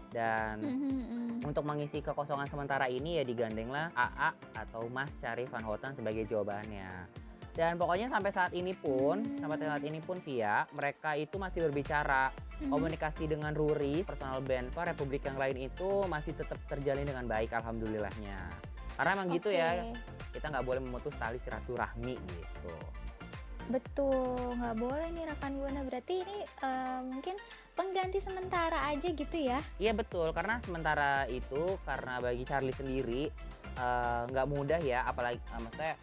Dan 0.07 0.63
Mhm, 0.63 1.43
untuk 1.43 1.67
mengisi 1.67 1.99
kekosongan 1.99 2.47
sementara 2.47 2.87
ini 2.87 3.19
ya 3.19 3.23
digandenglah 3.27 3.91
AA 3.91 4.29
atau 4.55 4.87
Mas 4.87 5.11
Cari 5.19 5.43
Van 5.51 5.63
Houten 5.67 5.93
sebagai 5.99 6.23
jawabannya. 6.31 7.11
Dan 7.57 7.73
pokoknya 7.81 8.07
sampai 8.13 8.29
saat 8.29 8.53
ini 8.53 8.71
pun 8.77 9.25
sampai 9.41 9.57
saat 9.57 9.81
ini 9.81 9.97
pun 9.97 10.21
via 10.21 10.63
mereka 10.77 11.17
itu 11.17 11.41
masih 11.41 11.65
berbicara 11.65 12.29
komunikasi 12.69 13.25
dengan 13.25 13.53
Ruri 13.57 14.05
personal 14.05 14.45
band 14.45 14.69
Republik 14.77 15.25
yang 15.25 15.41
lain 15.41 15.65
itu 15.65 16.05
masih 16.05 16.37
tetap 16.37 16.61
terjalin 16.69 17.05
dengan 17.05 17.25
baik 17.25 17.49
alhamdulillahnya 17.57 18.53
karena 18.97 19.11
emang 19.13 19.27
gitu 19.31 19.49
ya 19.49 19.93
kita 20.33 20.45
nggak 20.49 20.65
boleh 20.65 20.81
memutus 20.81 21.13
tali 21.15 21.37
silaturahmi 21.39 22.17
gitu 22.17 22.73
Betul, 23.67 24.55
nggak 24.55 24.79
boleh 24.79 25.11
nih 25.11 25.27
rekan 25.27 25.59
buana. 25.59 25.83
Berarti 25.83 26.23
ini 26.23 26.37
eh, 26.39 26.99
mungkin 27.03 27.35
pengganti 27.75 28.17
sementara 28.17 28.79
aja 28.87 29.11
gitu 29.11 29.37
ya? 29.37 29.59
iya 29.75 29.91
betul 29.91 30.31
karena 30.31 30.57
sementara 30.63 31.27
itu 31.27 31.75
karena 31.83 32.17
bagi 32.17 32.47
Charlie 32.47 32.71
sendiri 32.71 33.27
eh, 33.75 34.21
nggak 34.31 34.47
mudah 34.47 34.79
ya 34.79 35.03
apalagi 35.03 35.37
eh, 35.37 35.59
maksudnya 35.59 35.93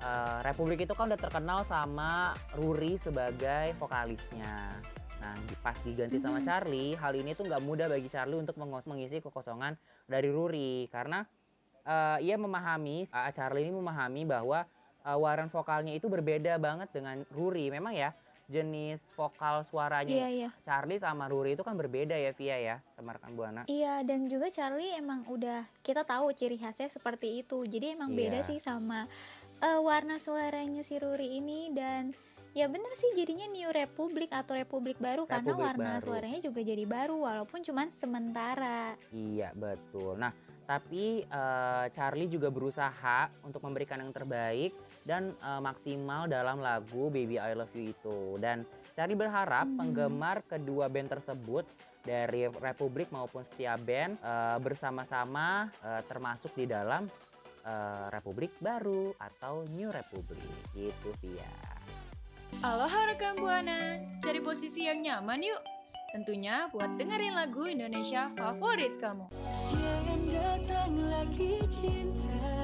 eh, 0.00 0.38
Republik 0.42 0.82
itu 0.82 0.96
kan 0.96 1.06
udah 1.06 1.20
terkenal 1.20 1.62
sama 1.68 2.32
Ruri 2.56 2.96
sebagai 2.96 3.76
vokalisnya 3.76 4.72
nah 5.20 5.32
pas 5.60 5.76
diganti 5.80 6.20
sama 6.20 6.40
Mhm. 6.40 6.44
Charlie 6.44 6.96
hal 6.96 7.12
ini 7.14 7.32
tuh 7.32 7.44
nggak 7.46 7.62
mudah 7.62 7.86
bagi 7.86 8.08
Charlie 8.08 8.36
untuk 8.36 8.56
mengisi 8.58 9.20
kekosongan 9.20 9.76
dari 10.04 10.28
Ruri 10.28 10.88
karena 10.88 11.20
eh, 11.84 12.18
ia 12.22 12.36
memahami 12.36 13.06
eh, 13.06 13.30
Charlie 13.32 13.64
ini 13.64 13.72
memahami 13.72 14.24
bahwa 14.24 14.64
eh, 15.00 15.16
waran 15.16 15.48
vokalnya 15.48 15.92
itu 15.92 16.06
berbeda 16.06 16.56
banget 16.56 16.88
dengan 16.90 17.22
Ruri 17.30 17.68
memang 17.68 17.92
ya 17.92 18.10
jenis 18.44 19.00
vokal 19.14 19.64
suaranya 19.64 20.12
Iya, 20.12 20.28
iya. 20.28 20.50
Charlie 20.60 21.00
sama 21.00 21.24
Ruri 21.26 21.56
itu 21.56 21.64
kan 21.64 21.72
berbeda 21.72 22.12
ya 22.12 22.28
Via 22.30 22.56
ya 22.58 22.76
sama 22.92 23.16
rekan 23.16 23.32
Buana. 23.32 23.62
Iya, 23.64 24.04
dan 24.04 24.28
juga 24.28 24.52
Charlie 24.52 24.92
emang 24.92 25.24
udah 25.24 25.64
kita 25.80 26.04
tahu 26.04 26.28
ciri 26.30 26.60
khasnya 26.60 26.92
seperti 26.92 27.40
itu. 27.40 27.64
Jadi 27.64 27.96
emang 27.96 28.12
beda 28.12 28.44
Iya. 28.44 28.46
sih 28.46 28.58
sama 28.58 29.08
eh, 29.60 29.80
warna 29.80 30.20
suaranya 30.20 30.84
si 30.84 31.00
Ruri 31.00 31.40
ini 31.40 31.72
dan 31.72 32.12
ya 32.52 32.68
bener 32.68 32.92
sih 32.92 33.16
jadinya 33.16 33.48
New 33.48 33.72
Republic 33.72 34.28
atau 34.28 34.52
Republik 34.52 35.00
baru 35.00 35.24
karena 35.24 35.48
Republik 35.48 35.64
warna 35.64 35.90
baru. 35.96 36.04
suaranya 36.04 36.40
juga 36.42 36.60
jadi 36.60 36.84
baru 36.84 37.16
walaupun 37.18 37.64
cuman 37.64 37.88
sementara. 37.88 38.92
Iya 39.08 39.56
betul. 39.56 40.20
Nah 40.20 40.36
tapi 40.64 41.22
eh, 41.24 41.84
Charlie 41.92 42.28
juga 42.28 42.48
berusaha 42.48 43.28
untuk 43.44 43.60
memberikan 43.64 44.00
yang 44.00 44.12
terbaik 44.12 44.72
dan 45.04 45.32
eh, 45.32 45.60
maksimal 45.60 46.24
dalam 46.26 46.60
lagu 46.60 47.12
Baby 47.12 47.36
I 47.36 47.52
Love 47.52 47.72
You 47.76 47.92
itu. 47.92 48.18
Dan 48.40 48.64
Charlie 48.96 49.16
berharap 49.16 49.66
Hmm. 49.68 49.80
penggemar 49.80 50.44
kedua 50.44 50.88
band 50.88 51.08
tersebut 51.12 51.64
dari 52.04 52.48
Republik 52.48 53.08
maupun 53.08 53.44
Setia 53.48 53.76
Band 53.80 54.20
eh, 54.20 54.58
bersama-sama 54.60 55.72
eh, 55.84 56.02
termasuk 56.04 56.52
di 56.56 56.68
dalam 56.68 57.08
eh, 57.64 58.06
Republik 58.12 58.56
baru 58.60 59.12
atau 59.16 59.64
New 59.72 59.88
Republic 59.88 60.40
gitu 60.76 61.10
Via. 61.20 61.48
Aloha 62.62 63.10
rekan 63.10 63.34
Buana, 63.34 63.98
cari 64.22 64.38
posisi 64.38 64.86
yang 64.86 65.02
nyaman 65.02 65.42
yuk. 65.42 65.73
Tentunya 66.14 66.70
buat 66.70 66.94
dengerin 66.94 67.34
lagu 67.34 67.66
Indonesia 67.66 68.30
favorit 68.38 69.02
kamu. 69.02 69.26
Jangan 69.66 70.20
datang 70.30 70.94
lagi 71.10 71.58
cinta 71.66 72.54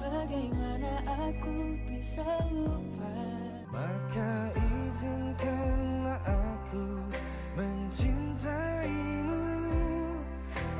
Bagaimana 0.00 1.04
aku 1.04 1.76
bisa 1.84 2.24
lupa 2.48 3.20
Maka 3.68 4.48
izinkanlah 4.56 6.24
aku 6.24 7.04
mencintaimu 7.52 9.44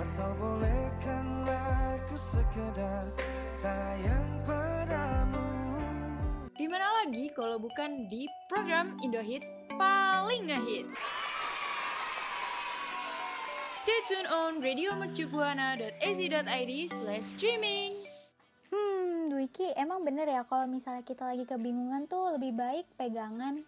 Atau 0.08 0.30
bolehkanlah 0.40 2.00
aku 2.00 2.16
sekedar 2.16 3.12
sayang 3.52 4.40
padamu 4.48 5.52
Di 6.56 6.64
mana 6.64 7.04
lagi 7.04 7.28
kalau 7.36 7.60
bukan 7.60 8.08
di 8.08 8.24
program 8.48 8.96
Indo 9.04 9.20
Hits 9.20 9.52
paling 9.76 10.48
ngehits. 10.48 11.33
Stay 13.84 14.00
tune 14.08 14.26
on 14.26 14.58
radiomercubuana.ac.id 14.58 16.72
slash 16.90 17.26
streaming. 17.36 17.92
Hmm, 18.72 19.28
Dwiki, 19.28 19.76
emang 19.76 20.00
bener 20.00 20.26
ya 20.26 20.42
kalau 20.42 20.64
misalnya 20.64 21.02
kita 21.02 21.22
lagi 21.22 21.44
kebingungan 21.44 22.08
tuh 22.08 22.32
lebih 22.32 22.54
baik 22.54 22.86
pegangan. 22.96 23.60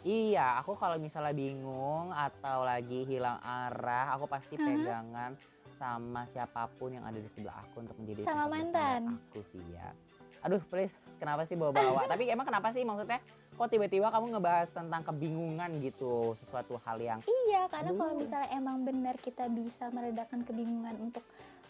Iya, 0.00 0.58
aku 0.58 0.74
kalau 0.74 0.96
misalnya 0.96 1.30
bingung 1.30 2.08
atau 2.08 2.64
lagi 2.64 3.04
hilang 3.04 3.36
arah, 3.44 4.16
aku 4.16 4.24
pasti 4.24 4.56
Mhm. 4.56 4.64
pegangan 4.64 5.36
sama 5.76 6.24
siapa 6.32 6.66
pun 6.72 6.90
yang 6.90 7.04
ada 7.04 7.16
di 7.16 7.28
sebelah 7.30 7.60
aku 7.60 7.84
untuk 7.84 7.96
menjadi 8.00 8.24
Sama 8.24 8.48
mantan. 8.48 9.20
aku 9.28 9.44
sih 9.46 9.62
ya. 9.70 9.92
Aduh, 10.40 10.60
please, 10.64 10.96
kenapa 11.20 11.44
sih 11.44 11.52
bawa-bawa? 11.52 12.08
Tapi 12.16 12.32
emang 12.32 12.48
kenapa 12.48 12.72
sih 12.72 12.80
maksudnya? 12.80 13.20
Kok 13.60 13.68
tiba-tiba 13.68 14.08
kamu 14.08 14.32
ngebahas 14.32 14.72
tentang 14.72 15.04
kebingungan 15.04 15.68
gitu, 15.84 16.32
sesuatu 16.40 16.80
hal 16.80 16.96
yang 16.96 17.20
Iya, 17.20 17.68
karena 17.68 17.92
kalau 17.92 18.16
misalnya 18.16 18.48
emang 18.56 18.88
benar 18.88 19.20
kita 19.20 19.52
bisa 19.52 19.92
meredakan 19.92 20.40
kebingungan 20.48 20.96
untuk 20.96 21.20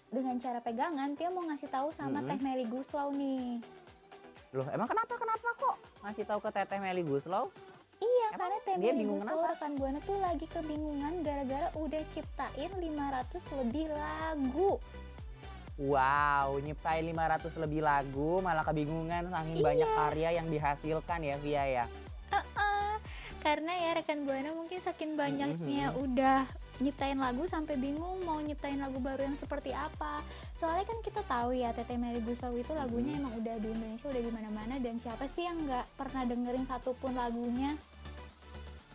dengan 0.07 0.39
cara 0.39 0.63
pegangan, 0.63 1.19
dia 1.19 1.35
mau 1.35 1.43
ngasih 1.43 1.67
tahu 1.67 1.91
sama 1.91 2.23
Mhm. 2.23 2.31
Teh 2.31 2.39
Meli 2.47 2.67
Guslau 2.71 3.11
nih. 3.11 3.59
loh, 4.51 4.67
emang 4.71 4.87
kenapa 4.87 5.15
kenapa 5.15 5.49
kok 5.59 5.77
ngasih 6.03 6.25
tahu 6.27 6.39
ke 6.39 6.51
Teteh 6.53 6.79
Meli 6.79 7.03
Guslow? 7.03 7.51
Iya, 7.99 8.27
Emang 8.31 8.39
karena 8.39 8.59
Teh 8.63 8.75
Meli 8.79 9.05
kenapa? 9.11 9.47
rekan 9.51 9.73
Buana 9.75 9.99
tuh 10.01 10.19
lagi 10.19 10.47
kebingungan 10.47 11.15
gara-gara 11.21 11.69
udah 11.75 12.03
ciptain 12.15 12.71
500 12.71 13.51
lebih 13.59 13.91
lagu. 13.91 14.79
Wow, 15.81 16.61
nyiptain 16.61 17.09
500 17.09 17.57
lebih 17.57 17.81
lagu, 17.81 18.45
malah 18.45 18.61
kebingungan 18.63 19.33
saking 19.33 19.57
Iya. 19.57 19.65
banyak 19.65 19.91
karya 19.97 20.29
yang 20.37 20.47
dihasilkan 20.53 21.21
ya 21.25 21.37
Via 21.41 21.65
ya. 21.65 21.85
Ah, 22.31 23.01
karena 23.41 23.73
ya 23.73 23.97
rekan 23.97 24.29
Buana 24.29 24.53
mungkin 24.53 24.77
saking 24.77 25.17
banyaknya 25.17 25.89
Mhm. 25.89 26.05
udah 26.05 26.45
nyiptain 26.81 27.17
lagu 27.17 27.49
sampai 27.49 27.81
bingung 27.81 28.21
mau 28.25 28.37
nyiptain 28.39 28.77
lagu 28.77 29.01
baru 29.01 29.25
yang 29.25 29.37
seperti 29.37 29.73
apa. 29.73 30.21
Soalnya 30.53 30.85
kan 30.85 31.01
kita 31.01 31.25
tahu 31.25 31.57
ya 31.57 31.73
Tete 31.73 31.97
Meli 31.97 32.21
Guslau 32.21 32.61
itu 32.61 32.77
lagunya 32.77 33.17
Mhm. 33.17 33.21
emang 33.25 33.35
udah 33.41 33.57
di 33.57 33.69
Indonesia 33.73 34.07
udah 34.07 34.23
di 34.23 34.33
mana-mana 34.33 34.75
dan 34.77 35.01
siapa 35.01 35.25
sih 35.25 35.49
yang 35.49 35.65
nggak 35.65 35.97
pernah 35.97 36.29
dengerin 36.29 36.69
satupun 36.69 37.17
lagunya? 37.17 37.73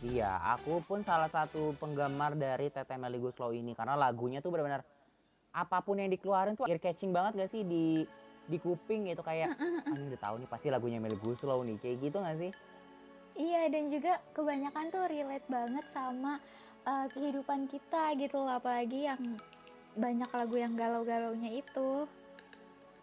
Iya, 0.05 0.37
aku 0.53 0.85
pun 0.85 1.01
salah 1.01 1.33
satu 1.33 1.73
penggemar 1.75 2.37
dari 2.37 2.69
Tete 2.69 2.93
Meli 2.93 3.17
Guslow 3.17 3.49
ini 3.49 3.73
karena 3.73 3.97
lagunya 3.97 4.37
tuh 4.37 4.53
benar-benar 4.53 4.85
apa 5.55 5.79
pun 5.79 5.95
yang 5.95 6.11
dikeluarin 6.11 6.59
tuh 6.59 6.67
ear 6.67 6.77
catching 6.83 7.15
banget 7.15 7.39
gak 7.39 7.51
sih 7.55 7.63
di 7.63 8.03
di 8.45 8.57
kuping 8.61 9.09
gitu 9.09 9.23
kayak 9.25 9.55
ini 9.95 10.11
udah 10.11 10.21
tahu 10.21 10.35
nih 10.43 10.49
pasti 10.51 10.67
lagunya 10.69 10.99
Meli 10.99 11.17
Guslow 11.17 11.63
nih 11.63 11.79
kayak 11.79 11.97
gitu 12.03 12.17
gak 12.19 12.37
sih? 12.37 12.51
Iya 13.35 13.67
dan 13.71 13.91
juga 13.91 14.19
kebanyakan 14.35 14.85
tuh 14.91 15.03
relate 15.11 15.47
banget 15.47 15.85
sama 15.91 16.39
uh, 16.87 17.07
kehidupan 17.11 17.67
kita 17.67 18.15
gitu 18.19 18.37
loh 18.39 18.59
apalagi 18.59 19.11
yang 19.11 19.19
banyak 19.95 20.27
lagu 20.29 20.55
yang 20.59 20.75
galau-galaunya 20.75 21.63
itu. 21.63 22.07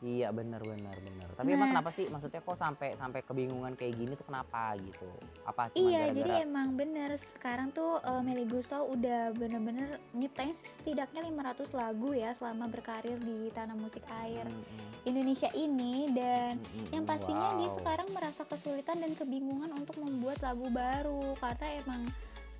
Iya 0.02 0.28
benar 0.28 0.58
benar 0.58 0.98
benar. 0.98 1.30
Tapi 1.32 1.48
emang 1.48 1.70
Nah. 1.70 1.78
kenapa 1.78 1.90
sih? 1.90 2.04
Maksudnya 2.04 2.38
kok 2.38 2.56
sampai 2.56 2.88
sampai 2.92 3.22
kebingungan 3.22 3.72
kayak 3.72 3.94
gini 3.94 4.12
tuh 4.12 4.26
kenapa 4.26 4.74
gitu? 4.76 5.06
Apa 5.42 5.70
cuma 5.70 5.78
Iya, 5.78 6.00
gara-gara- 6.04 6.18
jadi 6.18 6.32
emang 6.42 6.68
bener 6.72 7.10
sekarang 7.14 7.70
tuh 7.70 8.02
eh, 8.02 8.20
Melly 8.20 8.42
Guslau 8.44 8.90
udah 8.90 9.30
bener-bener 9.30 9.86
nyiptain 10.10 10.50
setidaknya 10.52 11.22
500 11.22 11.70
lagu 11.72 12.10
ya 12.12 12.30
selama 12.30 12.66
berkarir 12.66 13.14
di 13.16 13.46
tanah 13.48 13.72
musik 13.72 14.02
air 14.18 14.42
Mm-mm. 14.44 14.90
Indonesia 15.04 15.50
ini 15.52 16.10
dan 16.10 16.58
Mm-mm. 16.58 16.90
yang 16.90 17.04
pastinya 17.04 17.54
dia 17.54 17.68
Wow. 17.68 17.78
sekarang 17.78 18.08
merasa 18.10 18.42
kesulitan 18.42 18.98
dan 18.98 19.14
kebingungan 19.14 19.70
untuk 19.72 19.94
membuat 19.96 20.42
lagu 20.42 20.66
baru 20.66 21.38
karena 21.38 21.66
emang 21.78 22.02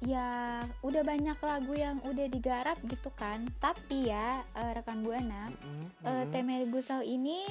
ya 0.03 0.59
udah 0.83 1.03
banyak 1.03 1.39
lagu 1.39 1.73
yang 1.73 2.03
udah 2.03 2.27
digarap 2.27 2.75
gitu 2.83 3.11
kan 3.15 3.47
tapi 3.57 4.11
ya 4.11 4.43
eh, 4.53 4.73
rekan 4.75 5.01
buana 5.01 5.47
Mm-mm. 5.49 5.87
eh 6.03 6.11
Mm-mm. 6.11 6.31
Teh 6.31 6.43
Melly 6.43 6.67
Guslau 6.69 7.01
ini 7.01 7.47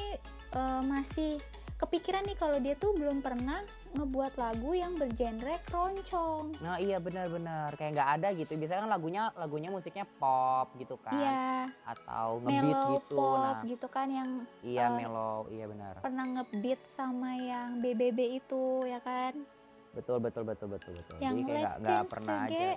eh, 0.52 0.82
masih 0.84 1.40
kepikiran 1.80 2.22
nih 2.22 2.38
kalau 2.38 2.62
dia 2.62 2.78
tuh 2.78 2.94
belum 2.94 3.26
pernah 3.26 3.58
ngebuat 3.98 4.38
lagu 4.38 4.70
yang 4.70 5.02
bergenre 5.02 5.58
keroncong 5.66 6.54
Nah 6.62 6.78
iya 6.78 7.02
benar-benar 7.02 7.74
kayak 7.74 7.98
nggak 7.98 8.10
ada 8.22 8.28
gitu. 8.38 8.54
Biasanya 8.54 8.86
kan 8.86 8.92
lagunya 8.92 9.24
lagunya 9.34 9.70
musiknya 9.74 10.06
pop 10.22 10.70
gitu 10.78 10.94
kan, 11.02 11.18
Iya, 11.18 11.66
atau 11.82 12.38
ngebeat 12.38 12.62
mellow 12.70 12.90
gitu. 13.02 13.18
pop 13.18 13.40
Nah 13.42 13.66
gitu 13.66 13.88
kan 13.90 14.08
yang 14.14 14.30
iya 14.62 14.86
eh, 14.86 14.90
mellow, 14.94 15.50
iya 15.50 15.66
benar. 15.66 15.94
pernah 16.06 16.26
ngebeat 16.30 16.82
sama 16.86 17.34
yang 17.34 17.82
BBB 17.82 18.20
itu 18.38 18.86
ya 18.86 19.02
kan 19.02 19.34
Betul 19.92 20.24
betul 20.24 20.48
betul 20.48 20.72
betul 20.72 20.92
betul. 20.96 21.18
yang 21.20 21.36
Jadi 21.36 21.52
kayak 21.52 21.74
nggak 21.84 22.04
pernah 22.08 22.38
aja. 22.48 22.70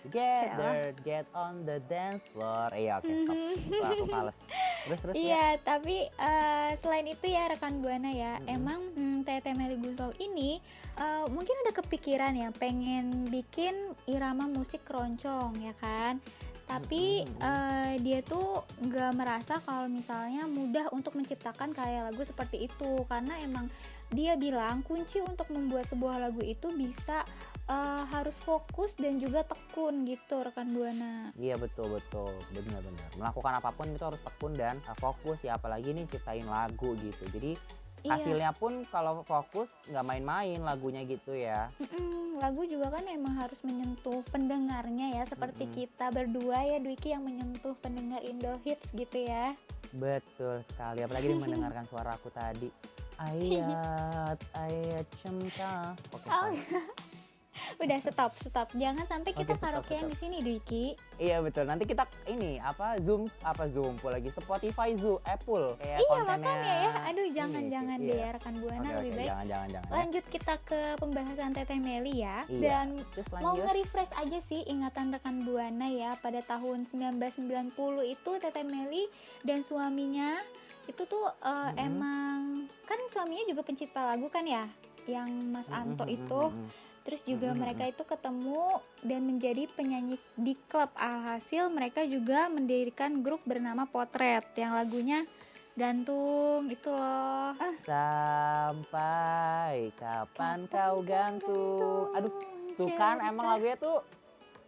Together 0.00 0.76
Get 1.04 1.26
on 1.36 1.68
the 1.68 1.76
dance 1.92 2.24
floor. 2.32 2.72
Iya 2.72 3.04
oke 3.04 3.12
stop. 3.12 3.36
Wah, 3.36 3.88
aku 3.92 4.04
males. 4.08 4.36
Terus 4.84 4.98
terus 5.04 5.14
ya. 5.14 5.20
Iya, 5.20 5.46
tapi 5.60 5.96
eh, 6.08 6.70
selain 6.80 7.06
itu 7.08 7.26
ya 7.28 7.52
rekan 7.52 7.84
buana 7.84 8.08
ya, 8.08 8.40
Mm-mm. 8.40 8.56
emang 8.56 8.80
hmm, 8.96 9.28
Tete 9.28 9.52
Melly 9.52 9.76
Guslau 9.76 10.16
ini 10.16 10.56
eh, 10.96 11.24
mungkin 11.28 11.52
udah 11.68 11.74
kepikiran 11.84 12.32
ya 12.32 12.48
pengen 12.56 13.28
bikin 13.28 13.92
irama 14.08 14.48
musik 14.48 14.88
keroncong 14.88 15.60
ya 15.60 15.76
kan. 15.76 16.16
Tapi 16.64 17.28
Mm-mm. 17.28 17.44
eh, 17.44 17.92
dia 18.00 18.24
tuh 18.24 18.64
nggak 18.80 19.12
merasa 19.20 19.60
kalau 19.60 19.84
misalnya 19.84 20.48
mudah 20.48 20.88
untuk 20.96 21.12
menciptakan 21.12 21.76
karya 21.76 22.08
lagu 22.08 22.24
seperti 22.24 22.72
itu 22.72 23.04
karena 23.04 23.36
emang 23.44 23.68
dia 24.12 24.36
bilang 24.36 24.84
kunci 24.84 25.22
untuk 25.24 25.48
membuat 25.48 25.88
sebuah 25.88 26.20
lagu 26.20 26.42
itu 26.44 26.68
bisa 26.74 27.24
eh, 27.64 28.04
harus 28.12 28.42
fokus 28.44 28.98
dan 28.98 29.16
juga 29.16 29.46
tekun 29.46 30.04
gitu 30.04 30.44
rekan 30.44 30.74
buana. 30.76 31.32
Iya 31.38 31.56
betul 31.56 31.96
betul. 31.96 32.34
Benar-benar. 32.52 33.08
Melakukan 33.16 33.52
apa 33.62 33.70
pun 33.72 33.86
itu 33.88 34.04
harus 34.04 34.20
tekun 34.20 34.52
dan 34.52 34.76
uh, 34.84 34.96
fokus. 34.98 35.40
Ya 35.40 35.56
apalagi 35.56 35.96
nih 35.96 36.04
ciptain 36.10 36.44
lagu 36.44 36.92
gitu. 37.00 37.24
Jadi 37.32 37.56
Iya. 38.04 38.20
hasilnya 38.20 38.52
pun 38.52 38.84
kalau 38.92 39.24
fokus 39.24 39.64
nggak 39.88 40.04
main-main 40.04 40.60
lagunya 40.60 41.08
gitu 41.08 41.32
ya. 41.32 41.72
Mm-mm, 41.80 42.36
lagu 42.36 42.68
juga 42.68 42.92
kan 42.92 43.08
emang 43.08 43.32
harus 43.40 43.64
menyentuh 43.64 44.20
pendengarnya 44.28 45.16
ya. 45.16 45.24
Seperti 45.24 45.64
Mm-mm. 45.64 45.76
kita 45.80 46.12
berdua 46.12 46.68
ya 46.68 46.76
Dwiki 46.84 47.16
yang 47.16 47.24
menyentuh 47.24 47.72
pendengar 47.80 48.20
Indo 48.20 48.60
Hits 48.60 48.92
gitu 48.92 49.24
ya. 49.24 49.56
Betul 49.96 50.60
sekali. 50.68 51.00
Apalagi 51.00 51.32
mendengarkan 51.48 51.88
suara 51.88 52.12
aku 52.12 52.28
tadi 52.28 52.68
ayat 53.18 54.38
ayat 54.56 55.06
cinta. 55.22 55.94
Oh. 56.28 56.52
udah 57.82 57.98
stop 58.02 58.32
stop. 58.38 58.68
Jangan 58.74 59.06
sampai 59.06 59.32
kita 59.34 59.54
stop, 59.56 59.62
karaokean 59.62 60.10
di 60.10 60.16
sini 60.18 60.36
Dwiki 60.42 60.94
iya 61.18 61.38
betul. 61.38 61.66
Nanti 61.66 61.86
kita 61.86 62.06
ini 62.26 62.58
apa 62.58 62.98
zoom 63.00 63.30
apa 63.42 63.70
zoom 63.70 63.98
lagi. 64.02 64.30
Spotify 64.34 64.94
zoom 64.98 65.22
Apple 65.24 65.78
kayak 65.78 65.98
iya 66.02 66.08
kontennya. 66.10 66.30
makanya 66.34 66.74
ya. 66.74 66.92
Aduh 67.10 67.26
ini, 67.26 67.34
jangan 67.34 67.64
jangan 67.70 67.98
iya. 67.98 68.06
deh 68.06 68.18
ya 68.18 68.28
rekan 68.34 68.54
buana 68.58 68.88
Oke, 68.88 68.96
lebih 68.98 69.12
baik. 69.14 69.28
Jangan 69.28 69.46
jangan 69.46 69.68
jangan 69.70 69.88
ya. 69.88 69.94
lanjut 69.94 70.24
kita 70.30 70.54
ke 70.66 70.80
pembahasan 70.98 71.50
Teteh 71.54 71.80
Meli 71.80 72.14
ya. 72.20 72.38
Iya. 72.50 72.60
dan 72.60 72.86
mau 73.40 73.54
nge-refresh 73.56 74.12
aja 74.18 74.38
sih 74.42 74.60
ingatan 74.66 75.14
rekan 75.14 75.36
buana 75.46 75.86
ya. 75.88 76.10
Pada 76.18 76.40
tahun 76.42 76.86
1990 76.90 77.78
itu 78.10 78.30
Teteh 78.42 78.66
Meli 78.66 79.06
dan 79.46 79.62
suaminya 79.62 80.42
itu 80.86 81.02
tuh 81.04 81.26
eh, 81.40 81.70
Mm-mm. 81.70 81.80
emang 81.80 82.38
kan 82.84 82.98
suaminya 83.08 83.44
juga 83.48 83.62
pencipta 83.64 84.04
lagu 84.04 84.28
kan 84.28 84.44
ya? 84.44 84.68
Yang 85.04 85.30
Mas 85.48 85.68
Anto 85.68 86.04
Mm-mm, 86.04 86.16
itu. 86.16 86.42
mm-mm. 86.50 86.92
terus 87.04 87.20
juga 87.28 87.52
Mm-mm, 87.52 87.60
mereka 87.60 87.84
itu 87.84 88.00
ketemu 88.00 88.80
dan 89.04 89.20
menjadi 89.28 89.68
penyanyi 89.76 90.16
di 90.40 90.56
klub. 90.72 90.88
Alhasil 90.96 91.68
mereka 91.68 92.00
juga 92.08 92.48
mendirikan 92.48 93.20
grup 93.20 93.44
bernama 93.44 93.84
Potret 93.84 94.48
yang 94.56 94.72
lagunya 94.72 95.28
gantung 95.76 96.64
itu 96.72 96.88
loh. 96.88 97.52
Sampai 97.84 99.92
kapan 100.00 100.64
kau 100.70 101.04
gantung? 101.04 102.08
Aduh 102.16 102.32
tuh 102.74 102.88
kan 102.96 103.20
emang 103.20 103.58
lagunya 103.58 103.76
tuh 103.76 104.00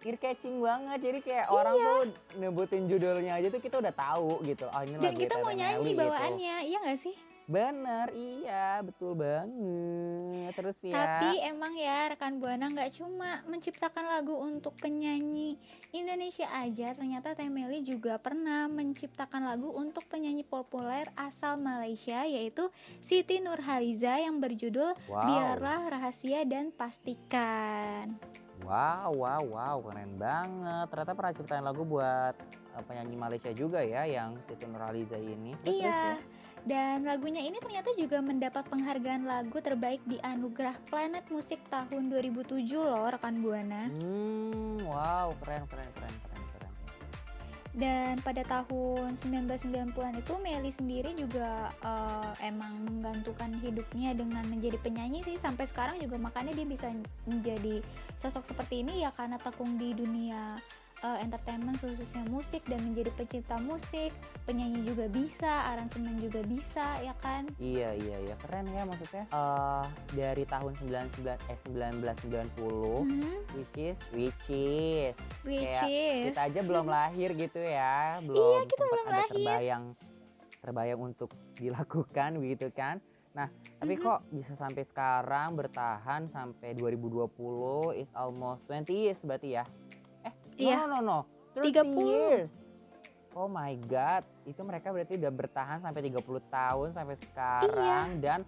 ear 0.07 0.17
catching 0.23 0.63
banget 0.63 0.99
jadi 1.03 1.19
kayak 1.19 1.47
orang 1.51 1.75
tuh 1.75 2.01
nyebutin 2.39 2.87
judulnya 2.87 3.43
aja 3.43 3.51
tuh 3.51 3.59
kita 3.59 3.83
udah 3.83 3.95
tahu 3.95 4.41
gitu 4.47 4.71
oh 4.71 4.83
ini 4.87 4.97
dan 5.03 5.11
lagu 5.11 5.21
kita 5.21 5.35
mau 5.43 5.53
nyanyi 5.53 5.91
gitu. 5.91 6.01
bawaannya 6.01 6.57
iya 6.63 6.79
gak 6.87 7.01
sih 7.03 7.17
bener 7.47 8.11
iya 8.11 8.83
betul 8.83 9.15
banget 9.15 10.51
terus 10.59 10.75
ya 10.83 10.99
Tapi 10.99 11.47
emang 11.47 11.79
ya 11.79 12.11
rekan 12.11 12.43
buana 12.43 12.67
nggak 12.67 12.99
cuma 12.99 13.47
menciptakan 13.47 14.03
lagu 14.03 14.35
untuk 14.35 14.75
penyanyi 14.83 15.55
Indonesia 15.95 16.51
aja, 16.51 16.91
ternyata 16.99 17.39
Teh 17.39 17.47
Meli 17.47 17.87
juga 17.87 18.19
pernah 18.19 18.67
menciptakan 18.67 19.47
lagu 19.47 19.71
untuk 19.79 20.03
penyanyi 20.11 20.43
populer 20.43 21.07
asal 21.15 21.55
Malaysia 21.55 22.27
yaitu 22.27 22.67
Siti 22.99 23.39
Nurhaliza 23.39 24.19
yang 24.19 24.43
berjudul 24.43 24.99
Wow. 25.07 25.23
Biarlah 25.23 25.81
Rahasia 25.93 26.43
dan 26.43 26.75
Pastikan. 26.75 28.11
Wow 28.67 29.15
wow 29.15 29.43
wow 29.47 29.77
keren 29.81 30.13
banget 30.17 30.87
ternyata 30.91 31.13
pernah 31.15 31.33
ciptain 31.33 31.63
lagu 31.63 31.83
buat 31.83 32.35
eh, 32.75 32.83
penyanyi 32.83 33.15
Malaysia 33.15 33.51
juga 33.53 33.79
ya 33.81 34.03
yang 34.05 34.35
Siti 34.43 34.67
Nurhaliza 34.67 35.17
ini 35.17 35.55
Iya. 35.63 35.87
ya. 35.87 36.19
Dan 36.67 37.07
lagunya 37.07 37.39
ini 37.39 37.63
ternyata 37.63 37.95
juga 37.95 38.19
mendapat 38.19 38.67
penghargaan 38.67 39.23
lagu 39.23 39.55
terbaik 39.57 40.03
di 40.03 40.19
Anugerah 40.19 40.75
Planet 40.85 41.23
Musik 41.31 41.63
tahun 41.71 42.11
2007 42.11 42.43
loh 42.75 43.07
rekan 43.07 43.39
buana. 43.39 43.87
hmm 43.87 44.83
wow 44.83 45.31
keren 45.39 45.63
keren 45.71 45.87
keren 45.95 46.15
keren 46.21 46.36
Dan 47.77 48.17
pada 48.25 48.41
tahun 48.41 49.21
1990-an 49.21 50.17
itu 50.17 50.33
Meli 50.41 50.73
sendiri 50.73 51.13
juga 51.13 51.69
eh, 51.85 52.49
emang 52.49 52.73
menggantungkan 52.89 53.53
hidupnya 53.61 54.17
dengan 54.17 54.49
menjadi 54.49 54.81
penyanyi 54.81 55.21
sih. 55.21 55.37
Sampai 55.37 55.69
sekarang 55.69 56.01
juga 56.01 56.17
makanya 56.17 56.57
dia 56.57 56.65
bisa 56.65 56.89
menjadi 57.29 57.85
sosok 58.17 58.49
seperti 58.49 58.81
ini 58.81 59.05
ya 59.05 59.13
karena 59.13 59.37
tekung 59.37 59.77
di 59.77 59.93
dunia 59.93 60.57
eh, 60.99 61.19
entertainment 61.21 61.77
khususnya 61.77 62.25
musik 62.27 62.65
dan 62.65 62.81
menjadi 62.83 63.13
pencipta 63.13 63.57
musik, 63.59 64.11
penyanyi 64.43 64.81
juga 64.83 65.07
bisa, 65.07 65.69
aransemen 65.69 66.17
juga 66.17 66.41
bisa 66.43 66.99
ya 67.01 67.13
kan? 67.17 67.45
Iya 67.57 67.93
iya 67.95 68.17
iya. 68.23 68.35
Keren 68.39 68.67
ya 68.69 68.83
maksudnya. 68.83 69.25
Eh 69.27 69.85
dari 70.15 70.45
tahun 70.45 70.73
99 70.79 71.37
eh 71.47 71.59
1990 71.67 73.03
Hmm, 73.03 73.37
which 73.53 73.77
is 73.77 73.97
which 74.11 74.45
is. 74.49 75.13
Which 75.43 75.63
Kayak 75.63 75.85
is. 75.87 76.25
kita 76.31 76.41
aja 76.47 76.61
belum 76.63 76.87
lahir 76.87 77.31
gitu 77.33 77.61
ya. 77.61 78.19
Belum 78.21 78.37
Iya, 78.37 78.61
kita 78.65 78.85
belum 78.85 79.05
ada 79.05 79.13
lahir. 79.13 79.31
terbayang 79.31 79.85
terbayang 80.59 81.01
untuk 81.05 81.31
dilakukan 81.55 82.31
begitu 82.43 82.69
kan. 82.71 82.99
Nah 83.33 83.47
tapi 83.77 83.95
Mhm. 83.95 84.03
kok 84.03 84.21
bisa 84.31 84.53
sampai 84.55 84.83
sekarang 84.83 85.55
bertahan 85.55 86.27
sampai 86.27 86.73
2020 86.73 87.29
is 87.95 88.09
almost 88.11 88.65
20 88.67 88.97
years 88.97 89.21
berarti 89.21 89.49
ya 89.53 89.65
Iya. 90.57 90.85
no 90.85 90.99
no 90.99 91.01
no 91.01 91.19
30 91.55 91.73
30. 91.73 92.05
years 92.05 92.51
Oh 93.33 93.47
my 93.47 93.77
god, 93.85 94.25
itu 94.45 94.57
mereka 94.61 94.89
berarti 94.89 95.21
udah 95.21 95.29
bertahan 95.29 95.79
sampai 95.79 96.01
30 96.01 96.25
tahun 96.49 96.89
sampai 96.91 97.17
sekarang 97.21 97.77
Iya. 98.17 98.17
dan 98.17 98.41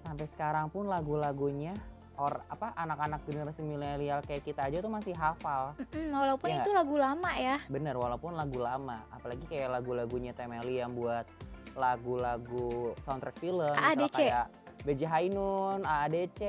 sampai 0.00 0.24
sekarang 0.32 0.66
pun 0.68 0.88
lagu-lagunya 0.88 1.76
or 2.16 2.40
apa 2.46 2.72
anak-anak 2.72 3.20
generasi 3.22 3.60
milenial 3.60 4.22
kayak 4.22 4.40
kita 4.42 4.64
aja 4.64 4.80
tuh 4.80 4.88
masih 4.88 5.12
hafal. 5.12 5.76
Mm-mm, 5.76 6.08
walaupun 6.14 6.48
Iya 6.48 6.56
itu 6.58 6.70
lagu 6.72 6.96
lama 6.96 7.30
ya. 7.34 7.60
Bener, 7.66 7.92
walaupun 7.94 8.32
lagu 8.32 8.56
lama, 8.56 9.04
apalagi 9.10 9.44
kayak 9.44 9.68
lagu-lagunya 9.70 10.32
Temeli 10.32 10.80
yang 10.80 10.96
buat 10.96 11.28
lagu-lagu 11.74 12.96
soundtrack 13.04 13.36
film, 13.36 13.76
AADC. 13.76 14.14
kayak 14.24 14.46
BJ 14.82 15.02
Hainun, 15.04 15.84
AADC 15.84 16.40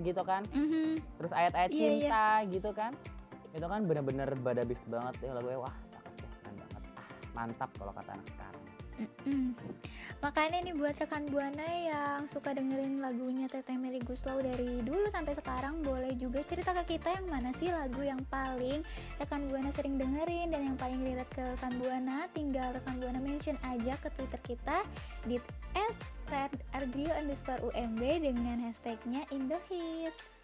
gitu 0.00 0.22
kan, 0.22 0.48
Mhm. 0.48 0.96
terus 1.14 1.32
ayat-ayat 1.34 1.70
iya. 1.72 1.76
cinta 1.76 2.26
gitu 2.46 2.70
kan, 2.72 2.96
itu 3.56 3.66
kan 3.66 3.80
bener-bener 3.84 4.28
badabis 4.38 4.80
banget 4.88 5.14
ya 5.24 5.32
lagunya, 5.32 5.58
wah 5.60 5.76
banget, 5.92 6.14
ah 6.76 7.06
mantap 7.32 7.70
kalau 7.78 7.92
kata 7.94 8.10
anak 8.18 8.28
sekarang. 8.34 8.64
Mm-mm. 8.98 9.54
Makanya 10.18 10.58
nih 10.66 10.74
buat 10.74 10.98
rekan 10.98 11.30
buana 11.30 11.62
yang 11.62 12.26
suka 12.26 12.50
dengerin 12.50 12.98
lagunya 12.98 13.46
Teteh 13.46 13.78
Meli 13.78 14.02
Guslau 14.02 14.42
dari 14.42 14.82
dulu 14.82 15.06
sampai 15.06 15.38
sekarang 15.38 15.86
boleh 15.86 16.18
juga 16.18 16.42
cerita 16.42 16.74
ke 16.82 16.98
kita 16.98 17.14
yang 17.14 17.30
mana 17.30 17.54
sih 17.54 17.70
lagu 17.70 18.02
yang 18.02 18.18
paling 18.26 18.82
rekan 19.22 19.46
buana 19.46 19.70
sering 19.70 19.94
dengerin 20.02 20.50
dan 20.50 20.74
yang 20.74 20.76
paling 20.82 20.98
relate 21.06 21.30
ke 21.30 21.46
rekan 21.46 21.78
buana 21.78 22.26
tinggal 22.34 22.74
rekan 22.74 22.98
buana 22.98 23.22
mention 23.22 23.54
aja 23.62 23.94
ke 24.02 24.10
Twitter 24.18 24.42
kita 24.42 24.82
di 25.22 25.38
at 25.78 26.50
argrio 26.74 27.14
underscore 27.14 27.62
umb 27.70 28.02
dengan 28.02 28.58
hashtagnya 28.66 29.22
Indohits. 29.30 30.42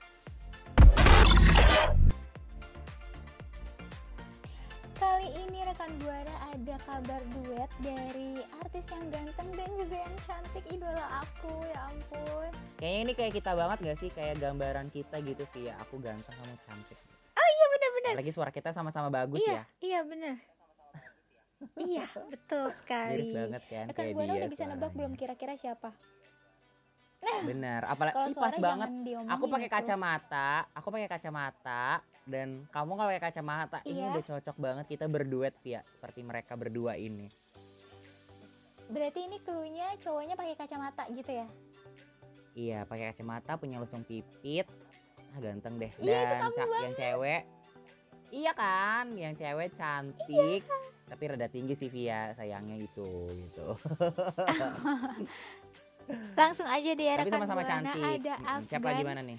Kali 4.94 5.26
ini 5.26 5.58
rekan 5.66 5.90
Buana 5.98 6.34
ada 6.54 6.76
kabar 6.86 7.18
duet 7.34 7.70
dari 7.82 8.38
artis 8.62 8.86
yang 8.94 9.04
ganteng 9.10 9.48
dan 9.58 9.70
juga 9.74 9.96
yang 9.98 10.16
cantik 10.22 10.64
idola 10.70 11.06
aku 11.18 11.50
ya 11.66 11.80
ampun. 11.90 12.50
Kayaknya 12.78 13.00
ini 13.02 13.12
kayak 13.12 13.32
kita 13.34 13.50
banget 13.58 13.78
gak 13.82 13.98
sih 13.98 14.10
kayak 14.14 14.38
gambaran 14.38 14.86
kita 14.94 15.16
gitu 15.20 15.42
via 15.50 15.74
aku 15.82 15.98
ganteng 15.98 16.34
kamu 16.38 16.54
cantik. 16.62 16.98
Oh 17.34 17.48
iya 17.50 17.66
benar-benar. 17.74 18.12
Lagi 18.22 18.30
suara 18.30 18.50
kita 18.54 18.70
sama-sama 18.70 19.10
bagus 19.10 19.42
Iya 19.42 19.50
ya. 19.50 19.62
iya 19.82 20.00
benar. 20.06 20.36
iya 21.80 22.04
betul 22.14 22.64
sekali. 22.70 23.34
Banget 23.34 23.62
kan 23.66 23.84
Rekan 23.90 24.06
Buana 24.14 24.30
dia 24.30 24.38
udah 24.46 24.50
bisa 24.50 24.64
nebak 24.70 24.92
belum 24.94 25.12
kira-kira 25.18 25.58
siapa? 25.58 25.90
Bener, 27.44 27.80
apalagi 27.84 28.14
Kalau 28.14 28.28
ih, 28.28 28.36
pas 28.36 28.56
banget. 28.56 28.88
Aku 29.28 29.44
pakai 29.46 29.68
itu. 29.68 29.74
kacamata, 29.74 30.50
aku 30.72 30.88
pakai 30.88 31.08
kacamata 31.08 31.84
dan 32.24 32.48
kamu 32.68 32.90
nggak 32.90 33.08
pakai 33.10 33.22
kacamata. 33.22 33.78
Ini 33.82 33.98
Iya. 33.98 34.08
udah 34.10 34.24
cocok 34.24 34.56
banget 34.56 34.84
kita 34.88 35.04
berduet 35.06 35.54
via 35.60 35.80
seperti 35.86 36.20
mereka 36.20 36.52
berdua 36.54 36.96
ini. 36.96 37.28
Berarti 38.86 39.20
ini 39.22 39.36
cluenya 39.40 39.96
cowoknya 39.98 40.34
pakai 40.34 40.54
kacamata 40.54 41.02
gitu 41.08 41.32
ya? 41.32 41.46
Iya, 42.54 42.78
pakai 42.84 43.10
kacamata, 43.10 43.56
punya 43.56 43.76
lusung 43.76 44.04
pipit. 44.04 44.68
Ah, 45.34 45.40
ganteng 45.40 45.76
deh. 45.76 45.90
Iya, 45.98 46.14
itu 46.16 46.30
Dan 46.30 46.40
kamu 46.40 46.54
ca- 46.54 46.82
yang 46.82 46.94
cewek 46.94 47.42
Iya 48.30 48.50
kan, 48.50 49.14
yang 49.14 49.38
cewek 49.38 49.78
cantik, 49.78 50.66
tapi 51.06 51.22
rada 51.24 51.46
tinggi 51.46 51.78
sih 51.78 51.86
Via 51.86 52.34
sayangnya 52.34 52.74
gitu 52.76 53.06
gitu. 53.30 53.66
Langsung 56.38 56.66
aja 56.68 56.90
ya 56.92 57.14
tapi 57.20 57.30
sama-sama 57.32 57.62
cantik. 57.64 58.02
ada. 58.02 58.34
Siapa 58.68 58.88
Afgan, 58.90 59.00
gimana 59.00 59.20
nih? 59.24 59.38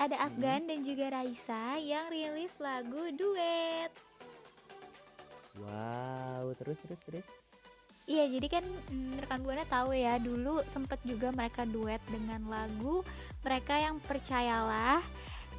ada 0.00 0.16
Afgan 0.24 0.64
dan 0.64 0.78
juga 0.80 1.12
Raisa 1.12 1.76
yang 1.76 2.08
rilis 2.08 2.56
lagu 2.56 3.12
duet. 3.12 3.92
Wow, 5.60 6.56
terus 6.56 6.80
terus 6.80 7.00
terus. 7.04 7.26
Iya, 8.08 8.26
jadi 8.26 8.58
kan 8.58 8.64
mm, 8.64 9.22
rekan 9.22 9.44
Buana 9.44 9.62
tahu 9.68 9.94
ya 9.94 10.16
dulu 10.18 10.64
sempet 10.66 10.98
juga 11.06 11.30
mereka 11.30 11.62
duet 11.68 12.00
dengan 12.10 12.42
lagu 12.48 13.06
mereka 13.44 13.78
yang 13.78 14.02
percayalah 14.02 14.98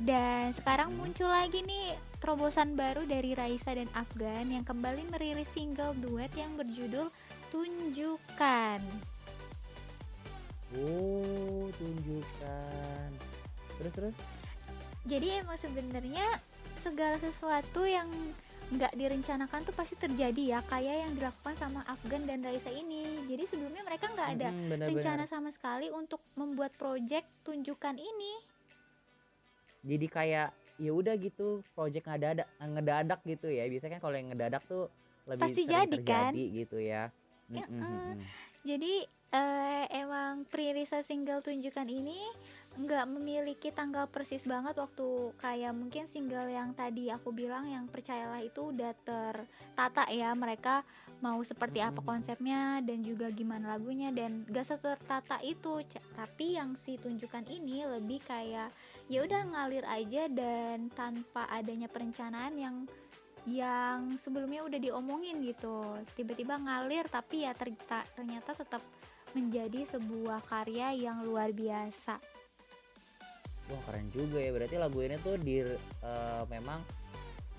dan 0.01 0.51
sekarang 0.51 0.89
muncul 0.97 1.29
lagi 1.29 1.61
nih 1.61 1.93
terobosan 2.17 2.73
baru 2.73 3.05
dari 3.05 3.37
Raisa 3.37 3.77
dan 3.77 3.87
Afgan 3.93 4.49
yang 4.49 4.65
kembali 4.65 5.13
merilis 5.13 5.53
single 5.53 5.93
duet 6.01 6.33
yang 6.33 6.57
berjudul 6.57 7.13
Tunjukkan. 7.53 8.81
Oh, 10.79 11.67
tunjukkan. 11.75 13.09
Terus 13.79 13.93
terus. 13.93 14.15
Jadi 15.03 15.27
emang 15.41 15.57
sebenarnya 15.59 16.27
segala 16.77 17.17
sesuatu 17.19 17.83
yang 17.83 18.07
nggak 18.71 18.95
direncanakan 18.95 19.67
tuh 19.67 19.75
pasti 19.75 19.99
terjadi 19.99 20.55
ya 20.55 20.59
kayak 20.63 21.03
yang 21.03 21.11
dilakukan 21.19 21.59
sama 21.59 21.83
Afgan 21.83 22.23
dan 22.23 22.39
Raisa 22.39 22.71
ini. 22.71 23.03
Jadi 23.27 23.43
sebelumnya 23.43 23.83
mereka 23.83 24.07
nggak 24.07 24.29
ada 24.39 24.47
Mm-mm, 24.47 24.67
benar-benar. 24.71 24.95
rencana 24.95 25.23
sama 25.27 25.49
sekali 25.51 25.91
untuk 25.91 26.23
membuat 26.39 26.71
project 26.79 27.27
tunjukkan 27.43 27.99
ini. 27.99 28.33
Jadi 29.83 30.07
kayak 30.07 30.55
ya 30.79 30.91
udah 30.95 31.19
gitu, 31.19 31.59
project 31.75 32.07
ngedadak 32.07 32.47
ngedadak 32.63 33.19
gitu 33.27 33.51
ya. 33.51 33.67
Biasanya 33.67 33.99
kan 33.99 34.01
kalau 34.07 34.15
yang 34.15 34.29
ngedadak 34.31 34.63
tuh 34.63 34.87
lebih 35.27 35.43
Pasti 35.43 35.61
jadi, 35.67 35.97
kan? 35.99 36.31
terjadi 36.31 36.43
gitu 36.63 36.77
ya. 36.79 37.03
Eh. 37.51 37.65
mm-mm. 37.67 38.15
Jadi 38.61 39.01
eh, 39.31 39.85
emang 39.95 40.43
perilisan 40.45 41.01
single 41.01 41.41
tunjukkan 41.41 41.87
ini 41.87 42.19
nggak 42.71 43.03
memiliki 43.03 43.67
tanggal 43.67 44.07
persis 44.07 44.47
banget 44.47 44.79
waktu 44.79 45.35
kayak 45.43 45.75
mungkin 45.75 46.07
single 46.07 46.47
yang 46.47 46.71
tadi 46.71 47.11
aku 47.11 47.35
bilang 47.35 47.67
yang 47.67 47.83
percayalah 47.91 48.39
itu 48.39 48.71
udah 48.71 48.95
tertata 49.03 50.07
ya 50.07 50.31
mereka 50.31 50.79
mau 51.19 51.35
seperti 51.43 51.83
apa 51.83 51.99
Mm-mm. 51.99 52.07
konsepnya 52.07 52.79
dan 52.79 53.03
juga 53.03 53.27
gimana 53.27 53.75
lagunya 53.75 54.15
dan 54.15 54.47
gak 54.47 54.63
setertata 54.71 55.43
itu 55.43 55.83
tapi 56.15 56.55
yang 56.55 56.79
si 56.79 56.95
tunjukkan 56.95 57.43
ini 57.51 57.83
lebih 57.83 58.23
kayak 58.23 58.71
ya 59.11 59.19
udah 59.19 59.41
ngalir 59.51 59.83
aja 59.91 60.31
dan 60.31 60.87
tanpa 60.95 61.51
adanya 61.51 61.91
perencanaan 61.91 62.55
yang 62.55 62.75
yang 63.43 64.13
sebelumnya 64.15 64.61
udah 64.61 64.77
diomongin 64.77 65.41
gitu 65.41 65.81
tiba-tiba 66.13 66.61
ngalir 66.61 67.09
tapi 67.09 67.41
ya 67.43 67.57
ternyata, 67.57 68.05
ternyata 68.13 68.53
tetap 68.53 68.83
menjadi 69.33 69.87
sebuah 69.87 70.43
karya 70.45 70.93
yang 70.93 71.23
luar 71.23 71.49
biasa 71.49 72.19
Wah 73.63 73.79
keren 73.87 74.11
juga 74.11 74.35
ya. 74.35 74.51
Berarti 74.51 74.75
lagu 74.75 74.99
ini 74.99 75.15
tuh 75.17 75.39
di 75.39 75.63
eh, 75.63 76.43
memang 76.51 76.83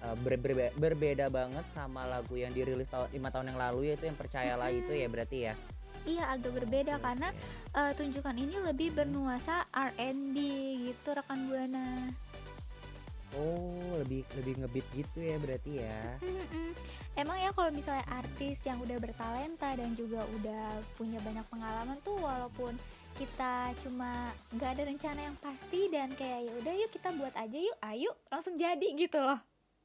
eh, 0.04 0.16
ber- 0.20 0.36
berbe- 0.36 0.74
berbeda 0.76 1.32
banget 1.32 1.64
sama 1.72 2.04
lagu 2.04 2.36
yang 2.36 2.52
dirilis 2.52 2.84
tahun 2.86 3.08
lima 3.10 3.32
tahun 3.32 3.48
yang 3.48 3.58
lalu 3.58 3.80
yaitu 3.88 4.12
yang 4.12 4.18
percayalah 4.20 4.68
itu 4.68 4.92
ya 4.92 5.08
berarti 5.08 5.38
ya. 5.48 5.54
iya 6.02 6.28
agak 6.28 6.52
berbeda 6.58 6.98
Oke, 6.98 7.04
karena 7.06 7.28
oke. 7.32 7.78
eh, 7.80 7.92
tunjukkan 7.96 8.36
ini 8.36 8.56
lebih 8.60 8.92
bernuansa 8.92 9.64
R&B 9.70 10.36
gitu 10.84 11.08
rekan 11.14 11.48
buana 11.48 12.10
Oh 13.34 13.72
lebih 13.98 14.22
lebih 14.34 14.54
ngebeat 14.58 14.86
gitu 14.92 15.18
ya 15.18 15.36
berarti 15.36 15.72
ya. 15.78 16.00
Emang 17.12 17.36
ya 17.36 17.50
kalau 17.50 17.68
misalnya 17.68 18.04
artis 18.06 18.60
yang 18.62 18.76
udah 18.78 18.96
bertalenta 18.96 19.68
dan 19.70 19.92
juga 19.92 20.20
udah 20.32 20.64
punya 20.94 21.16
banyak 21.18 21.44
pengalaman 21.46 21.96
tuh 22.00 22.16
walaupun 22.16 22.76
kita 23.12 23.52
cuma 23.78 24.08
nggak 24.50 24.70
ada 24.72 24.82
rencana 24.86 25.20
yang 25.22 25.36
pasti 25.36 25.86
dan 25.86 26.08
kayak 26.10 26.44
ya 26.44 26.52
udah 26.54 26.72
yuk 26.74 26.90
kita 26.90 27.12
buat 27.12 27.34
aja 27.34 27.52
yuk 27.54 27.76
ayo 27.82 28.10
langsung 28.26 28.56
jadi 28.56 28.88
gitu 28.90 29.16
loh 29.18 29.36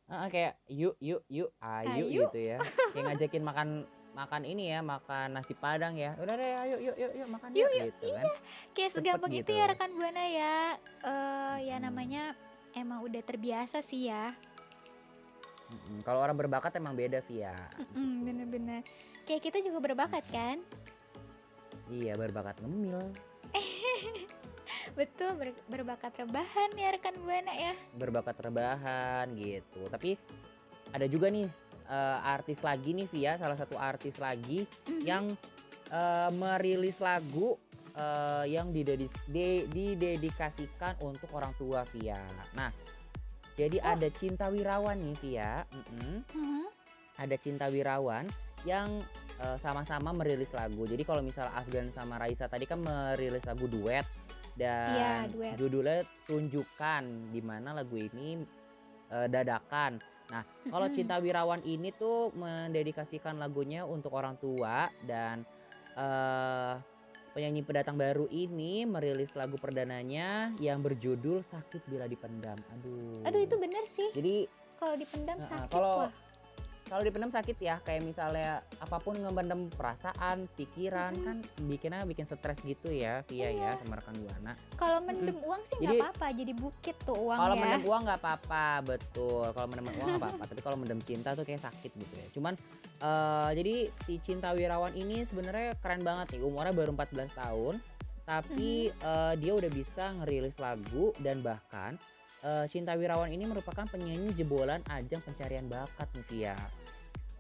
Ah, 0.06 0.28
kayak 0.28 0.56
yuk 0.66 0.96
yuk 0.98 1.20
yuk 1.28 1.52
ayo 1.58 1.92
Ayo. 2.00 2.32
gitu 2.32 2.40
ya. 2.40 2.58
Kayak 2.96 3.06
ngajakin 3.12 3.44
makan 3.44 3.68
makan 4.14 4.44
ini 4.44 4.72
ya 4.72 4.80
makan 4.80 5.36
nasi 5.36 5.52
padang 5.52 5.94
ya. 5.94 6.16
Udah 6.16 6.32
deh 6.34 6.48
ayo 6.58 6.80
yuk 6.80 6.96
yuk 6.96 7.12
yuk 7.14 7.28
makan 7.28 7.52
Yuk, 7.52 7.60
yuk, 7.60 7.76
yuk, 7.76 7.84
gitu 7.94 8.08
kan. 8.10 8.24
kayak 8.72 8.90
Cepet 8.90 9.04
segampang 9.04 9.32
itu 9.34 9.44
gitu. 9.44 9.52
ya 9.54 9.66
rekan 9.68 9.92
buana 9.92 10.24
ya 10.24 10.56
eh 11.04 11.56
ya 11.62 11.76
Mm-mm. 11.76 11.84
namanya 11.84 12.24
emang 12.78 13.02
udah 13.02 13.20
terbiasa 13.20 13.82
sih 13.82 14.08
ya 14.08 14.30
Mm-mm. 15.68 16.00
Kalau 16.00 16.24
orang 16.24 16.40
berbakat 16.40 16.80
emang 16.80 16.96
beda 16.96 17.20
Via. 17.28 17.52
Mm, 17.92 18.24
bener-bener 18.24 18.82
kayak 19.24 19.44
kita 19.44 19.60
juga 19.60 19.84
berbakat 19.84 20.24
kan 20.30 20.64
Iya 21.88 22.16
berbakat 22.16 22.56
ngemil, 22.60 23.00
betul 25.00 25.36
ber- 25.36 25.64
berbakat 25.68 26.16
rebahan 26.18 26.72
ya 26.72 26.92
rekan 26.92 27.16
buana 27.18 27.52
ya 27.52 27.72
berbakat 27.94 28.36
rebahan 28.40 29.32
gitu. 29.36 29.88
Tapi 29.88 30.16
ada 30.92 31.04
juga 31.04 31.28
nih 31.28 31.48
eh, 31.86 32.18
artis 32.24 32.60
lagi 32.60 32.92
nih 32.92 33.08
Via, 33.08 33.36
salah 33.36 33.56
satu 33.56 33.76
artis 33.76 34.16
lagi 34.20 34.64
Mhm. 34.88 35.04
yang 35.04 35.26
eh, 35.88 36.30
merilis 36.32 37.00
lagu 37.00 37.56
eh, 37.98 38.46
yang 38.48 38.70
didedis- 38.70 39.26
de- 39.26 39.66
didedikasikan 39.68 41.02
untuk 41.02 41.34
orang 41.34 41.52
tua 41.54 41.82
Via. 41.90 42.22
Nah, 42.54 42.70
jadi 43.54 43.82
Oh. 43.82 43.92
ada 43.92 44.08
Cinta 44.12 44.48
Wirawan 44.48 45.02
nih 45.02 45.18
Via, 45.18 45.66
Mm-mm. 45.68 46.22
Mhm. 46.30 46.66
ada 47.18 47.36
Cinta 47.36 47.66
Wirawan 47.68 48.30
yang 48.64 49.02
eh, 49.38 49.58
sama-sama 49.60 50.10
merilis 50.12 50.50
lagu. 50.50 50.86
Jadi 50.86 51.02
kalau 51.02 51.22
misal 51.22 51.46
Afgan 51.50 51.90
sama 51.90 52.18
Raisa 52.18 52.46
tadi 52.46 52.66
kan 52.66 52.78
merilis 52.80 53.42
lagu 53.44 53.66
duet 53.66 54.02
dan 54.54 54.90
Iya, 54.90 55.14
duet. 55.30 55.54
judulnya 55.56 56.02
Tunjukkan 56.26 57.04
di 57.30 57.42
mana 57.42 57.70
lagu 57.72 57.94
ini 57.94 58.42
eh, 59.08 59.28
dadakan. 59.28 60.02
Nah, 60.28 60.44
kalau. 60.68 60.90
Cinta 60.92 61.16
Wirawan 61.18 61.64
ini 61.64 61.94
tuh 61.94 62.34
mendedikasikan 62.34 63.38
lagunya 63.38 63.86
untuk 63.86 64.12
orang 64.12 64.36
tua 64.36 64.90
dan 65.02 65.46
eh 65.96 66.74
penyanyi 67.38 67.62
pendatang 67.62 68.02
baru 68.02 68.26
ini 68.34 68.90
merilis 68.90 69.30
lagu 69.38 69.62
perdananya 69.62 70.58
yang 70.58 70.82
berjudul 70.82 71.46
Sakit 71.46 71.86
Bila 71.86 72.10
Dipendam. 72.10 72.58
Aduh. 72.74 73.22
aduh 73.30 73.38
itu 73.46 73.56
bener 73.62 73.86
sih 73.86 74.10
Jadi 74.18 74.50
kalau 74.74 74.98
dipendam 74.98 75.38
sakit 75.38 75.70
kalau 75.70 76.10
wah 76.10 76.12
kalau 76.88 77.04
dipendam 77.04 77.28
sakit 77.28 77.58
ya 77.58 77.84
kayak 77.84 78.00
misalnya 78.02 78.52
apa 78.80 78.98
pun 78.98 79.14
ngebendam 79.14 79.68
perasaan 79.70 80.48
pikiran 80.56 81.12
Mm-mm. 81.12 81.26
kan 81.26 81.38
bikinnya 81.64 82.02
bikin 82.04 82.24
stres 82.24 82.56
gitu 82.62 82.90
ya 82.90 83.28
via 83.28 83.48
Iya. 83.48 83.76
ya 83.76 83.80
sama 83.80 83.96
rekan 83.96 84.16
buana 84.16 84.54
Kalau 84.74 85.00
mendem 85.02 85.38
uang 85.38 85.62
sih 85.64 85.78
nggak 85.78 86.00
apa-apa, 86.00 86.28
jadi 86.32 86.54
bukit 86.54 86.96
tuh 87.04 87.18
uang 87.18 87.38
kalau 87.38 87.54
ya. 87.54 87.62
mendem 87.62 87.84
uang 87.84 88.02
nggak 88.04 88.20
apa-apa 88.20 88.66
betul 88.84 89.46
kalau 89.52 89.68
mendem 89.68 89.86
uang 89.90 90.08
nggak 90.08 90.24
apa-apa 90.24 90.44
tapi 90.46 90.62
kalau 90.62 90.78
mendem 90.78 91.00
cinta 91.02 91.30
tuh 91.32 91.44
kayak 91.44 91.62
sakit 91.62 91.92
gitu 91.92 92.14
ya 92.16 92.28
cuman 92.32 92.54
eh, 92.98 93.50
jadi 93.54 93.76
si 94.04 94.14
cinta 94.24 94.52
wirawan 94.52 94.94
ini 94.94 95.24
sebenarnya 95.24 95.76
keren 95.78 96.02
banget 96.02 96.36
nih 96.36 96.42
umurnya 96.42 96.72
baru 96.72 96.92
14 96.94 97.28
tahun 97.34 97.76
tapi 98.24 98.72
eh, 98.92 99.34
dia 99.36 99.52
udah 99.52 99.72
bisa 99.72 100.12
ngerilis 100.14 100.56
lagu 100.58 101.16
dan 101.18 101.40
bahkan 101.40 101.96
eh, 102.40 102.68
Cinta 102.68 102.92
Wirawan 102.94 103.28
ini 103.28 103.44
merupakan 103.44 103.84
penyanyi 103.84 104.36
jebolan 104.36 104.84
ajang 104.86 105.20
pencarian 105.22 105.66
bakat 105.66 106.08
nih 106.12 106.26
Via. 106.28 106.58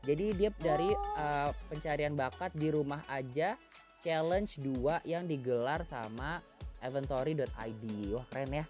Jadi 0.08 0.26
dia 0.34 0.50
dari 0.56 0.88
Oh. 0.88 1.20
eh, 1.20 1.52
pencarian 1.68 2.16
bakat 2.16 2.56
di 2.56 2.72
rumah 2.72 3.04
aja 3.06 3.60
challenge 4.00 4.56
2 4.58 5.04
yang 5.04 5.28
digelar 5.28 5.84
sama 5.86 6.40
Inventory.id. 6.80 7.84
Wah, 8.14 8.24
keren 8.32 8.50
ya. 8.54 8.66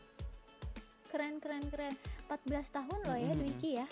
Keren 1.08 1.38
keren 1.38 1.64
keren. 1.70 1.94
14 2.26 2.68
tahun 2.68 3.00
loh 3.06 3.16
ya 3.16 3.32
Mm-mm. 3.32 3.40
Dwiki 3.40 3.72
ya. 3.78 3.88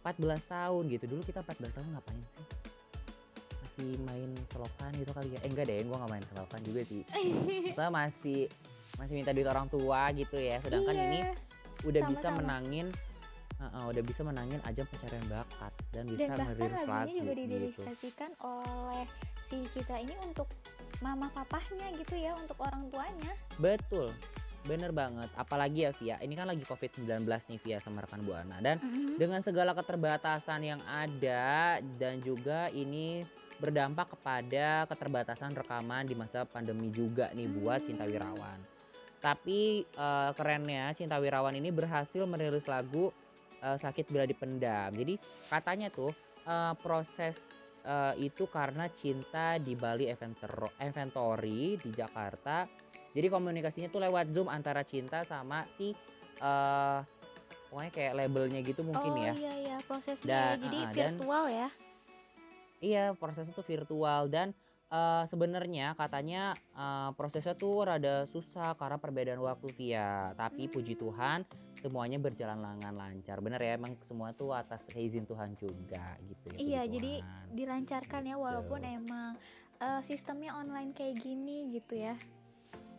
14 0.00 0.40
tahun 0.42 0.82
gitu. 0.88 1.04
Dulu 1.06 1.22
kita 1.22 1.44
14 1.44 1.76
tahun 1.76 1.88
ngapain 1.92 2.22
sih? 2.24 2.46
Masih 3.60 3.90
main 4.02 4.30
selokan 4.48 4.90
gitu 4.96 5.10
kali 5.12 5.28
ya. 5.30 5.40
Eh 5.40 5.48
enggak 5.48 5.66
deh, 5.68 5.78
gua 5.84 5.96
nggak 6.00 6.10
main 6.10 6.24
selokan 6.26 6.60
juga 6.64 6.80
sih. 6.84 7.02
Kita 7.72 7.88
masih 7.88 8.40
masih 8.96 9.12
minta 9.14 9.30
duit 9.30 9.44
orang 9.44 9.68
tua 9.68 10.08
gitu 10.12 10.36
ya. 10.36 10.56
Sedangkan 10.60 10.94
Iya, 10.94 11.04
ini 11.06 11.20
udah 11.84 12.02
bisa 12.08 12.28
sama-sama. 12.28 12.60
Uh-uh, 13.60 13.84
udah 13.88 14.02
bisa 14.02 14.20
menangin 14.22 14.58
ajang 14.64 14.88
pencarian 14.88 15.26
bakat 15.26 15.72
dan 15.90 16.04
bisa 16.06 16.20
Dan 16.26 16.28
bahkan 16.32 16.48
lagunya 16.48 16.82
lagu 16.82 17.10
juga 17.12 17.20
gitu. 17.26 17.40
didedikasikan 17.40 18.30
oleh 18.40 19.04
si 19.38 19.56
Citra 19.68 19.98
ini 19.98 20.14
untuk 20.20 20.48
mama 20.98 21.28
papahnya 21.28 21.92
gitu 21.94 22.14
ya, 22.14 22.32
untuk 22.34 22.56
orang 22.58 22.88
tuanya. 22.88 23.32
Betul. 23.56 24.10
Bener 24.60 24.92
banget. 24.92 25.32
Apalagi 25.34 25.78
ya 25.82 25.92
Via, 25.94 26.16
ini 26.18 26.34
kan 26.34 26.44
lagi 26.44 26.60
COVID-19 26.62 27.08
nih 27.24 27.58
Via 27.58 27.78
sama 27.78 28.00
rekan 28.00 28.20
Buana 28.20 28.60
dan 28.60 28.76
Mhm. 28.76 29.16
dengan 29.16 29.40
segala 29.40 29.72
keterbatasan 29.72 30.60
yang 30.62 30.80
ada 30.84 31.80
dan 31.96 32.20
juga 32.20 32.68
ini 32.70 33.24
berdampak 33.56 34.12
kepada 34.14 34.84
keterbatasan 34.86 35.52
rekaman 35.52 36.04
di 36.04 36.12
masa 36.12 36.44
pandemi 36.44 36.88
juga 36.88 37.28
nih 37.30 37.48
buat 37.50 37.80
Cinta 37.82 38.04
Hmm. 38.04 38.12
Wirawan. 38.12 38.58
Tapi 39.20 39.84
eh, 39.84 40.30
kerennya 40.32 40.92
Cinta 40.92 41.16
Wirawan 41.16 41.52
ini 41.52 41.68
berhasil 41.68 42.24
merilis 42.24 42.64
lagu 42.64 43.12
eh, 43.62 43.78
Sakit 43.78 44.10
Bila 44.10 44.24
Dipendam. 44.24 44.90
Jadi 44.92 45.14
katanya 45.48 45.88
tuh 45.88 46.12
eh, 46.44 46.74
proses 46.80 47.36
eh, 47.84 48.14
itu 48.20 48.48
karena 48.48 48.88
cinta 48.92 49.56
di 49.56 49.76
Bali 49.76 50.08
Inventory 50.80 51.76
di 51.80 51.90
Jakarta. 51.92 52.64
Jadi 53.10 53.26
komunikasinya 53.26 53.90
tuh 53.90 54.00
lewat 54.06 54.30
Zoom 54.30 54.46
antara 54.46 54.86
cinta 54.86 55.26
sama 55.26 55.66
si 55.74 55.92
eh 56.40 57.00
pokoknya 57.70 57.92
kayak 57.94 58.12
labelnya 58.18 58.60
gitu 58.66 58.82
mungkin 58.82 59.12
oh 59.14 59.18
ya. 59.22 59.32
iya 59.38 59.54
iya 59.62 59.76
prosesnya 59.86 60.26
Dan, 60.26 60.54
ya. 60.58 60.62
jadi 60.66 60.78
dan- 60.82 60.94
virtual 61.14 61.44
ya. 61.46 61.68
Iya, 62.80 63.04
prosesnya 63.12 63.52
tuh 63.52 63.66
virtual 63.68 64.32
dan 64.32 64.56
eh, 64.90 65.24
sebenarnya 65.26 65.94
katanya 65.94 66.52
eh, 66.74 67.10
prosesnya 67.14 67.54
tuh 67.54 67.86
rada 67.86 68.26
susah 68.28 68.74
karena 68.74 68.98
perbedaan 68.98 69.40
waktu 69.40 69.70
via. 69.72 70.34
Tapi 70.34 70.66
puji 70.66 70.94
Hmm. 70.94 71.02
Tuhan 71.06 71.38
semuanya 71.78 72.18
berjalan 72.18 72.60
dengan 72.60 72.92
lancar. 72.92 73.40
Bener 73.40 73.56
ya, 73.58 73.78
emang 73.78 73.96
semua 74.04 74.34
tuh 74.34 74.52
atas 74.52 74.82
izin 74.92 75.24
Tuhan 75.24 75.56
juga 75.56 76.18
gitu 76.20 76.46
ya. 76.50 76.58
puji 76.58 76.66
Iya, 76.66 76.82
jadi 76.84 77.12
Tuhan. 77.22 77.46
dilancarkan 77.54 78.22
ya 78.26 78.36
walaupun 78.36 78.80
Betul. 78.82 78.98
emang 79.00 79.30
eh, 79.80 80.02
sistemnya 80.04 80.52
online 80.54 80.92
kayak 80.92 81.16
gini 81.18 81.72
gitu 81.72 81.96
ya. 81.96 82.12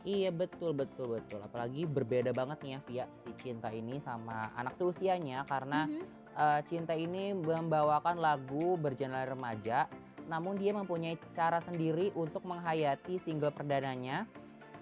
Iya 0.02 0.34
betul 0.34 0.74
betul 0.74 1.14
betul. 1.14 1.38
Apalagi 1.38 1.86
berbeda 1.86 2.34
banget 2.34 2.58
nih 2.66 2.72
ya 2.74 2.80
Via 2.82 3.06
si 3.22 3.30
Cinta 3.38 3.70
ini 3.70 4.02
sama 4.02 4.50
anak 4.58 4.74
seusianya 4.74 5.46
karena 5.46 5.86
Mhm. 5.86 6.02
eh, 6.34 6.62
Cinta 6.66 6.98
ini 6.98 7.38
membawakan 7.38 8.18
lagu 8.18 8.82
bergenre 8.82 9.30
remaja, 9.30 9.86
namun 10.28 10.58
dia 10.58 10.76
mempunyai 10.76 11.18
cara 11.34 11.62
sendiri 11.64 12.12
untuk 12.14 12.44
menghayati 12.46 13.22
single 13.22 13.54
perdananya, 13.54 14.26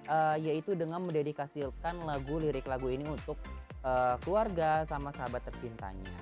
eh, 0.07 0.37
yaitu 0.43 0.73
dengan 0.75 1.03
mendedikasikan 1.05 2.03
lagu 2.03 2.39
lirik 2.39 2.65
lagu 2.65 2.89
ini 2.89 3.05
untuk 3.07 3.39
eh, 3.83 4.15
keluarga 4.23 4.83
sama 4.89 5.13
sahabat 5.15 5.45
tercintanya. 5.47 6.19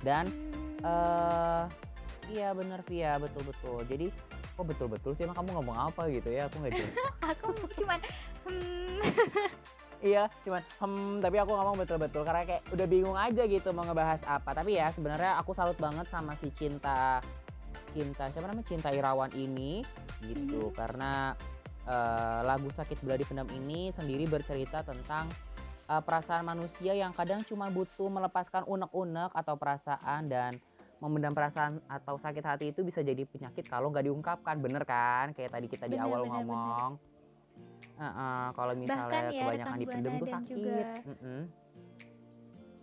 Dan 0.00 0.26
eh 0.80 1.64
iya 2.32 2.54
bener 2.56 2.80
Via 2.86 3.18
betul 3.20 3.42
betul. 3.44 3.80
Jadi 3.84 4.06
kok 4.56 4.66
betul 4.66 4.88
betul 4.88 5.12
sih 5.16 5.24
emang 5.24 5.36
kamu 5.40 5.60
ngomong 5.60 5.76
apa 5.92 6.08
gitu 6.08 6.30
ya? 6.30 6.46
Aku 6.48 6.62
nggak 6.62 6.72
jelas. 6.76 6.94
aku 7.32 7.48
cuman 7.80 7.98
hmm, 8.46 8.98
Iya, 10.00 10.32
cuman 10.48 10.64
hmm 10.80 11.20
tapi 11.20 11.36
aku 11.36 11.52
ngomong 11.52 11.76
betul-betul 11.84 12.24
karena 12.24 12.48
kayak 12.48 12.64
udah 12.72 12.86
bingung 12.88 13.18
aja 13.20 13.44
gitu 13.44 13.68
mau 13.76 13.84
ngebahas 13.84 14.24
apa. 14.24 14.56
Tapi 14.56 14.80
ya 14.80 14.88
sebenarnya 14.96 15.36
aku 15.36 15.52
salut 15.52 15.76
banget 15.76 16.08
sama 16.08 16.32
si 16.40 16.48
Cinta 16.56 17.20
Cinta. 17.90 18.30
Siapa 18.30 18.46
namanya? 18.48 18.66
Cinta 18.66 18.88
Irawan 18.94 19.30
ini 19.34 19.84
gitu. 20.22 20.70
Karena 20.72 21.34
eh, 21.84 22.40
lagu 22.46 22.70
Sakit 22.70 23.02
Bila 23.02 23.18
Dipendam 23.18 23.48
ini 23.52 23.90
sendiri 23.92 24.24
bercerita 24.26 24.82
tentang 24.86 25.28
eh, 25.86 26.02
perasaan 26.02 26.46
manusia 26.46 26.94
yang 26.94 27.10
kadang 27.10 27.42
cuma 27.46 27.68
butuh 27.68 28.08
melepaskan 28.08 28.64
unek-unek 28.66 29.34
atau 29.34 29.54
perasaan 29.58 30.30
dan 30.30 30.54
memendam 31.00 31.32
perasaan 31.32 31.80
atau 31.88 32.20
sakit 32.20 32.44
hati 32.44 32.64
itu 32.76 32.84
bisa 32.84 33.00
jadi 33.00 33.24
penyakit 33.24 33.64
kalau 33.64 33.88
nggak 33.88 34.04
diungkapkan. 34.04 34.60
Bener 34.60 34.84
kan? 34.84 35.32
Kayak 35.32 35.56
tadi 35.56 35.66
kita 35.66 35.88
di 35.88 35.96
Bener, 35.96 36.06
awal 36.06 36.20
bener, 36.28 36.32
ngomong. 36.36 36.90
Heeh, 38.00 38.44
kalau 38.56 38.72
misalnya 38.72 39.04
Bahkan 39.04 39.22
ya, 39.28 39.42
kebanyakan 39.44 39.76
Buana 39.84 40.08
tuh 40.08 40.28
sakit. 40.32 40.54
juga. 40.56 40.88
Mm-mm. 41.04 41.40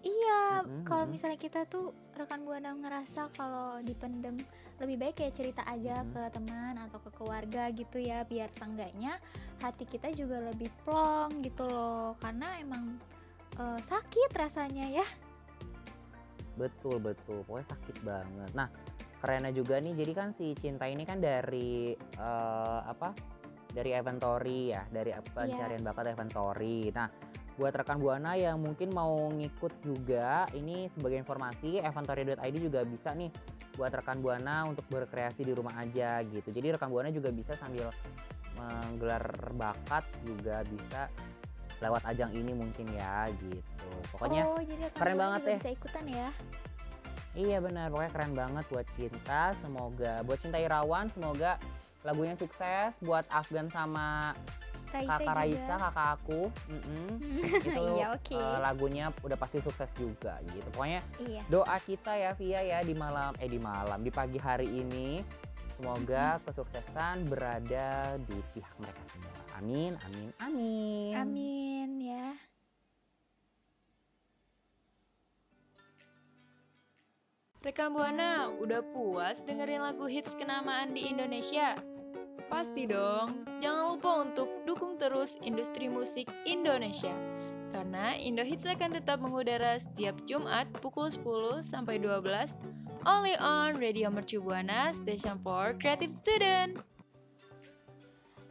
Iya 0.08 0.63
Mm-mm, 0.63 0.88
kalau 0.88 1.04
misalnya 1.06 1.36
kita 1.36 1.67
tuh 1.67 1.91
rekan 2.15 2.48
buana 2.48 2.72
ngerasa 2.72 3.28
kalau 3.36 3.84
dipendem 3.84 4.39
lebih 4.80 4.96
baik 4.96 5.15
kayak 5.20 5.36
cerita 5.36 5.67
aja 5.67 6.00
Mm-mm. 6.00 6.15
ke 6.15 6.22
teman 6.32 6.76
atau 6.80 7.00
ke 7.04 7.10
keluarga 7.12 7.67
gitu 7.76 8.00
ya 8.00 8.24
biar 8.24 8.48
seenggaknya 8.56 9.20
hati 9.60 9.84
kita 9.84 10.08
juga 10.15 10.39
lebih 10.48 10.72
plong 10.86 11.43
gitu 11.43 11.67
loh. 11.67 12.15
Karena 12.24 12.56
emang 12.62 12.96
eh, 13.60 13.80
sakit 13.84 14.32
rasanya 14.32 14.88
ya. 14.88 15.08
Betul 16.56 17.04
betul. 17.04 17.43
Pokoknya 17.43 17.67
sakit 17.74 17.98
banget. 18.02 18.50
Nah 18.56 18.70
kerennya 19.17 19.50
juga 19.52 19.82
nih 19.82 19.98
jadi 19.98 20.12
kan 20.13 20.30
si 20.38 20.54
cinta 20.56 20.86
ini 20.86 21.04
kan 21.04 21.20
dari 21.20 21.91
eh, 21.98 22.80
apa? 22.86 23.12
Dari 23.67 23.91
inventory 23.93 24.72
ya 24.72 24.86
dari 24.88 25.12
Iya. 25.12 25.22
pencarian 25.36 25.84
bakat 25.84 26.15
inventory. 26.15 26.93
Nah 26.93 27.10
buat 27.58 27.74
rekan 27.74 27.98
buana 27.98 28.38
yang 28.38 28.62
mungkin 28.62 28.93
mau 28.93 29.34
ngikut 29.34 29.82
juga 29.82 30.46
ini 30.54 30.93
sebagai 30.93 31.17
informasi 31.17 31.82
inventory.id 31.82 32.56
juga 32.62 32.86
bisa 32.86 33.17
nih 33.17 33.34
buat 33.74 33.89
rekan 33.89 34.22
buana 34.22 34.65
untuk 34.70 34.86
berkreasi 34.89 35.41
di 35.41 35.54
rumah 35.58 35.74
aja 35.82 36.22
gitu. 36.26 36.50
Jadi 36.54 36.78
rekan 36.78 36.93
buana 36.93 37.10
juga 37.10 37.34
bisa 37.34 37.58
sambil 37.58 37.89
menggelar 38.58 39.54
bakat 39.58 40.06
juga 40.26 40.62
bisa 40.65 41.10
lewat 41.78 42.02
ajang 42.10 42.34
ini 42.34 42.54
mungkin 42.58 42.89
ya 42.93 43.30
gitu. 43.38 43.89
Pokoknya 44.13 44.50
oh 44.50 44.62
jadi 44.62 44.89
rekan 44.89 45.02
keren 45.02 45.17
banget 45.17 45.41
ya. 45.41 45.58
bisa 45.62 45.70
ikutan 45.74 46.06
ya? 46.10 46.30
Iya 47.38 47.58
benar, 47.62 47.93
pokoknya 47.93 48.12
keren 48.17 48.34
banget 48.34 48.65
buat 48.74 48.88
Cinta. 48.98 49.43
Semoga 49.62 50.13
buat 50.26 50.39
Cinta 50.41 50.58
Irawan, 50.58 51.06
semoga 51.13 51.62
lagunya 52.02 52.34
sukses. 52.34 52.98
Buat 52.98 53.30
Afgan 53.30 53.70
sama 53.70 54.34
Raisa 54.88 55.19
kakak 55.19 55.23
juga 55.23 55.36
Raisa, 55.36 55.76
kakak 55.78 56.10
aku. 56.19 56.41
Mm-mm. 56.71 57.10
Itu 57.67 57.82
iya 57.97 58.06
oke 58.15 58.39
eh, 58.39 58.60
lagunya 58.63 59.06
udah 59.23 59.38
pasti 59.38 59.58
sukses 59.60 59.89
juga 60.00 60.39
gitu. 60.47 60.67
Pokoknya 60.73 61.02
iya 61.23 61.41
doa 61.52 61.78
kita 61.84 62.12
ya 62.15 62.32
Via 62.36 62.62
ya 62.63 62.80
di 62.84 62.95
malam 62.95 63.36
eh 63.38 63.50
di 63.50 63.60
malam 63.60 64.00
di 64.02 64.12
pagi 64.12 64.39
hari 64.39 64.67
ini 64.67 65.21
semoga 65.78 66.41
kesuksesan 66.41 67.30
berada 67.30 68.17
di 68.26 68.38
pihak 68.56 68.73
mereka 68.82 69.04
semua. 69.13 69.34
Amin, 69.58 69.93
amin, 70.06 70.30
amin. 70.41 71.13
amin 71.17 71.89
ya 71.97 72.28
Rekan 77.67 77.89
Buana, 77.91 78.54
udah 78.63 78.80
puas 78.95 79.41
dengerin 79.43 79.82
lagu 79.82 80.06
hits 80.06 80.38
kenamaan 80.38 80.93
di 80.93 81.10
Indonesia? 81.10 81.76
Pasti 82.48 82.88
dong, 82.88 83.44
jangan 83.60 83.96
lupa 83.96 84.24
untuk 84.24 84.48
dukung 84.64 84.96
terus 84.96 85.36
industri 85.44 85.92
musik 85.92 86.32
Indonesia. 86.48 87.12
Karena 87.76 88.16
Indo 88.16 88.48
Hits 88.48 88.64
akan 88.64 88.96
tetap 88.96 89.20
mengudara 89.20 89.76
setiap 89.84 90.16
Jumat 90.24 90.72
pukul 90.80 91.12
10 91.12 91.60
sampai 91.60 92.00
12 92.00 92.24
only 93.04 93.36
on 93.40 93.76
Radio 93.76 94.08
Mercu 94.08 94.40
Buana 94.40 94.96
Station 94.96 95.36
for 95.44 95.76
Creative 95.76 96.12
Student. 96.12 96.80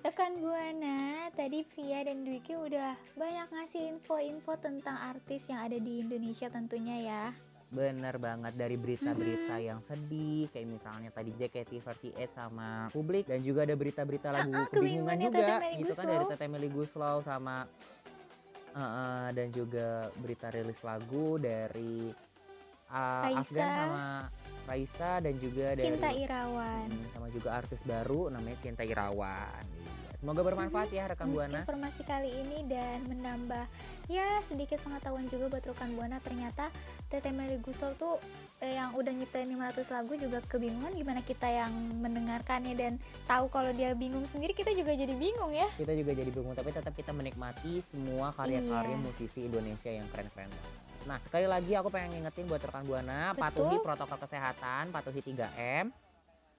Rekan 0.07 0.39
Buana, 0.39 1.33
tadi 1.35 1.67
Via 1.75 2.07
dan 2.07 2.23
Dwiki 2.23 2.55
udah 2.55 2.95
banyak 3.19 3.49
ngasih 3.51 3.97
info-info 3.97 4.55
tentang 4.61 4.95
artis 5.03 5.51
yang 5.51 5.67
ada 5.67 5.83
di 5.83 5.99
Indonesia 5.99 6.47
tentunya 6.47 6.97
ya. 7.03 7.25
Bener 7.67 8.15
banget 8.23 8.55
dari 8.55 8.79
berita-berita 8.79 9.59
yang 9.59 9.83
sedih 9.83 10.47
kayak 10.55 10.69
misalnya 10.71 11.11
tadi 11.11 11.35
JKT48 11.35 12.31
sama 12.31 12.87
publik 12.95 13.27
dan 13.27 13.43
juga 13.43 13.67
ada 13.67 13.75
berita-berita 13.75 14.31
lagu 14.31 14.55
Ah, 14.55 14.63
ah, 14.63 14.67
kebingungan 14.71 15.19
kebingungannya 15.19 15.29
juga 15.35 15.55
gitu 15.75 15.93
kan 15.99 16.07
dari. 16.07 16.25
Tete 16.31 16.47
Melly 16.47 16.71
Guslow 16.71 17.17
sama 17.27 17.67
eh, 18.71 18.81
eh, 18.81 19.27
dan 19.35 19.49
juga 19.51 19.89
berita 20.15 20.47
rilis 20.55 20.81
lagu 20.87 21.43
dari 21.43 22.15
uh, 22.91 23.25
Raisa. 23.27 23.41
Afgan 23.43 23.69
sama 23.75 24.07
Raisa 24.67 25.11
dan 25.23 25.35
juga 25.39 25.67
dari 25.75 25.87
Cinta 25.91 26.11
Irawan. 26.11 26.87
Hmm, 26.91 27.07
sama 27.15 27.29
juga 27.35 27.49
artis 27.55 27.81
baru 27.83 28.31
namanya 28.31 28.59
Cinta 28.63 28.83
Irawan. 28.87 29.65
Semoga 30.17 30.41
bermanfaat 30.43 30.89
ya 30.89 31.07
rekan 31.07 31.29
Buana. 31.29 31.61
informasi 31.61 32.03
kali 32.03 32.33
ini 32.33 32.65
dan 32.65 33.05
menambah 33.05 33.65
ya 34.07 34.41
sedikit 34.41 34.81
pengetahuan 34.81 35.27
juga 35.27 35.49
buat 35.49 35.65
rekan 35.65 35.93
buana 35.93 36.19
ternyata 36.19 36.73
Tete 37.07 37.31
Meli 37.31 37.59
Gusol 37.59 37.93
tuh 37.95 38.17
eh, 38.59 38.75
yang 38.75 38.95
udah 38.95 39.13
nyiptain 39.13 39.47
500 39.47 39.87
lagu 39.87 40.13
juga 40.15 40.39
kebingungan 40.43 40.93
gimana 40.93 41.21
kita 41.21 41.47
yang 41.47 41.71
mendengarkannya 42.01 42.75
dan 42.75 42.93
tahu 43.25 43.47
kalau 43.47 43.71
dia 43.71 43.93
bingung 43.93 44.25
sendiri 44.25 44.51
kita 44.51 44.73
juga 44.73 44.93
jadi 44.93 45.13
bingung 45.13 45.51
ya 45.51 45.69
Kita 45.77 45.93
juga 45.93 46.13
jadi 46.13 46.31
bingung 46.31 46.53
tapi 46.53 46.71
tetap 46.71 46.93
kita 46.93 47.11
menikmati 47.11 47.85
semua 47.87 48.33
karya-karya 48.33 48.65
Iya. 48.89 49.03
musisi 49.03 49.41
Indonesia 49.43 49.91
yang 49.91 50.07
keren-keren 50.07 50.47
banget. 50.47 50.75
Nah, 51.05 51.19
sekali 51.21 51.47
lagi 51.47 51.71
aku 51.73 51.87
pengen 51.87 52.19
ngingetin 52.19 52.45
buat 52.45 52.59
rekan 52.59 52.83
Buana, 52.83 53.31
Betul. 53.31 53.41
patuhi 53.41 53.77
protokol 53.79 54.19
kesehatan, 54.19 54.91
patuhi 54.91 55.21
3M, 55.21 55.87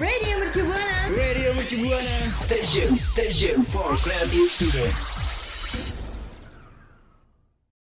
Radio 0.00 0.38
Mercu 0.38 0.62
Buana. 0.64 1.08
Radio 1.16 1.54
Mercubuana 1.54 2.32
Station 2.32 2.96
Station 2.98 3.64
for 3.64 3.96
Creative 3.98 4.48
Students 4.50 5.13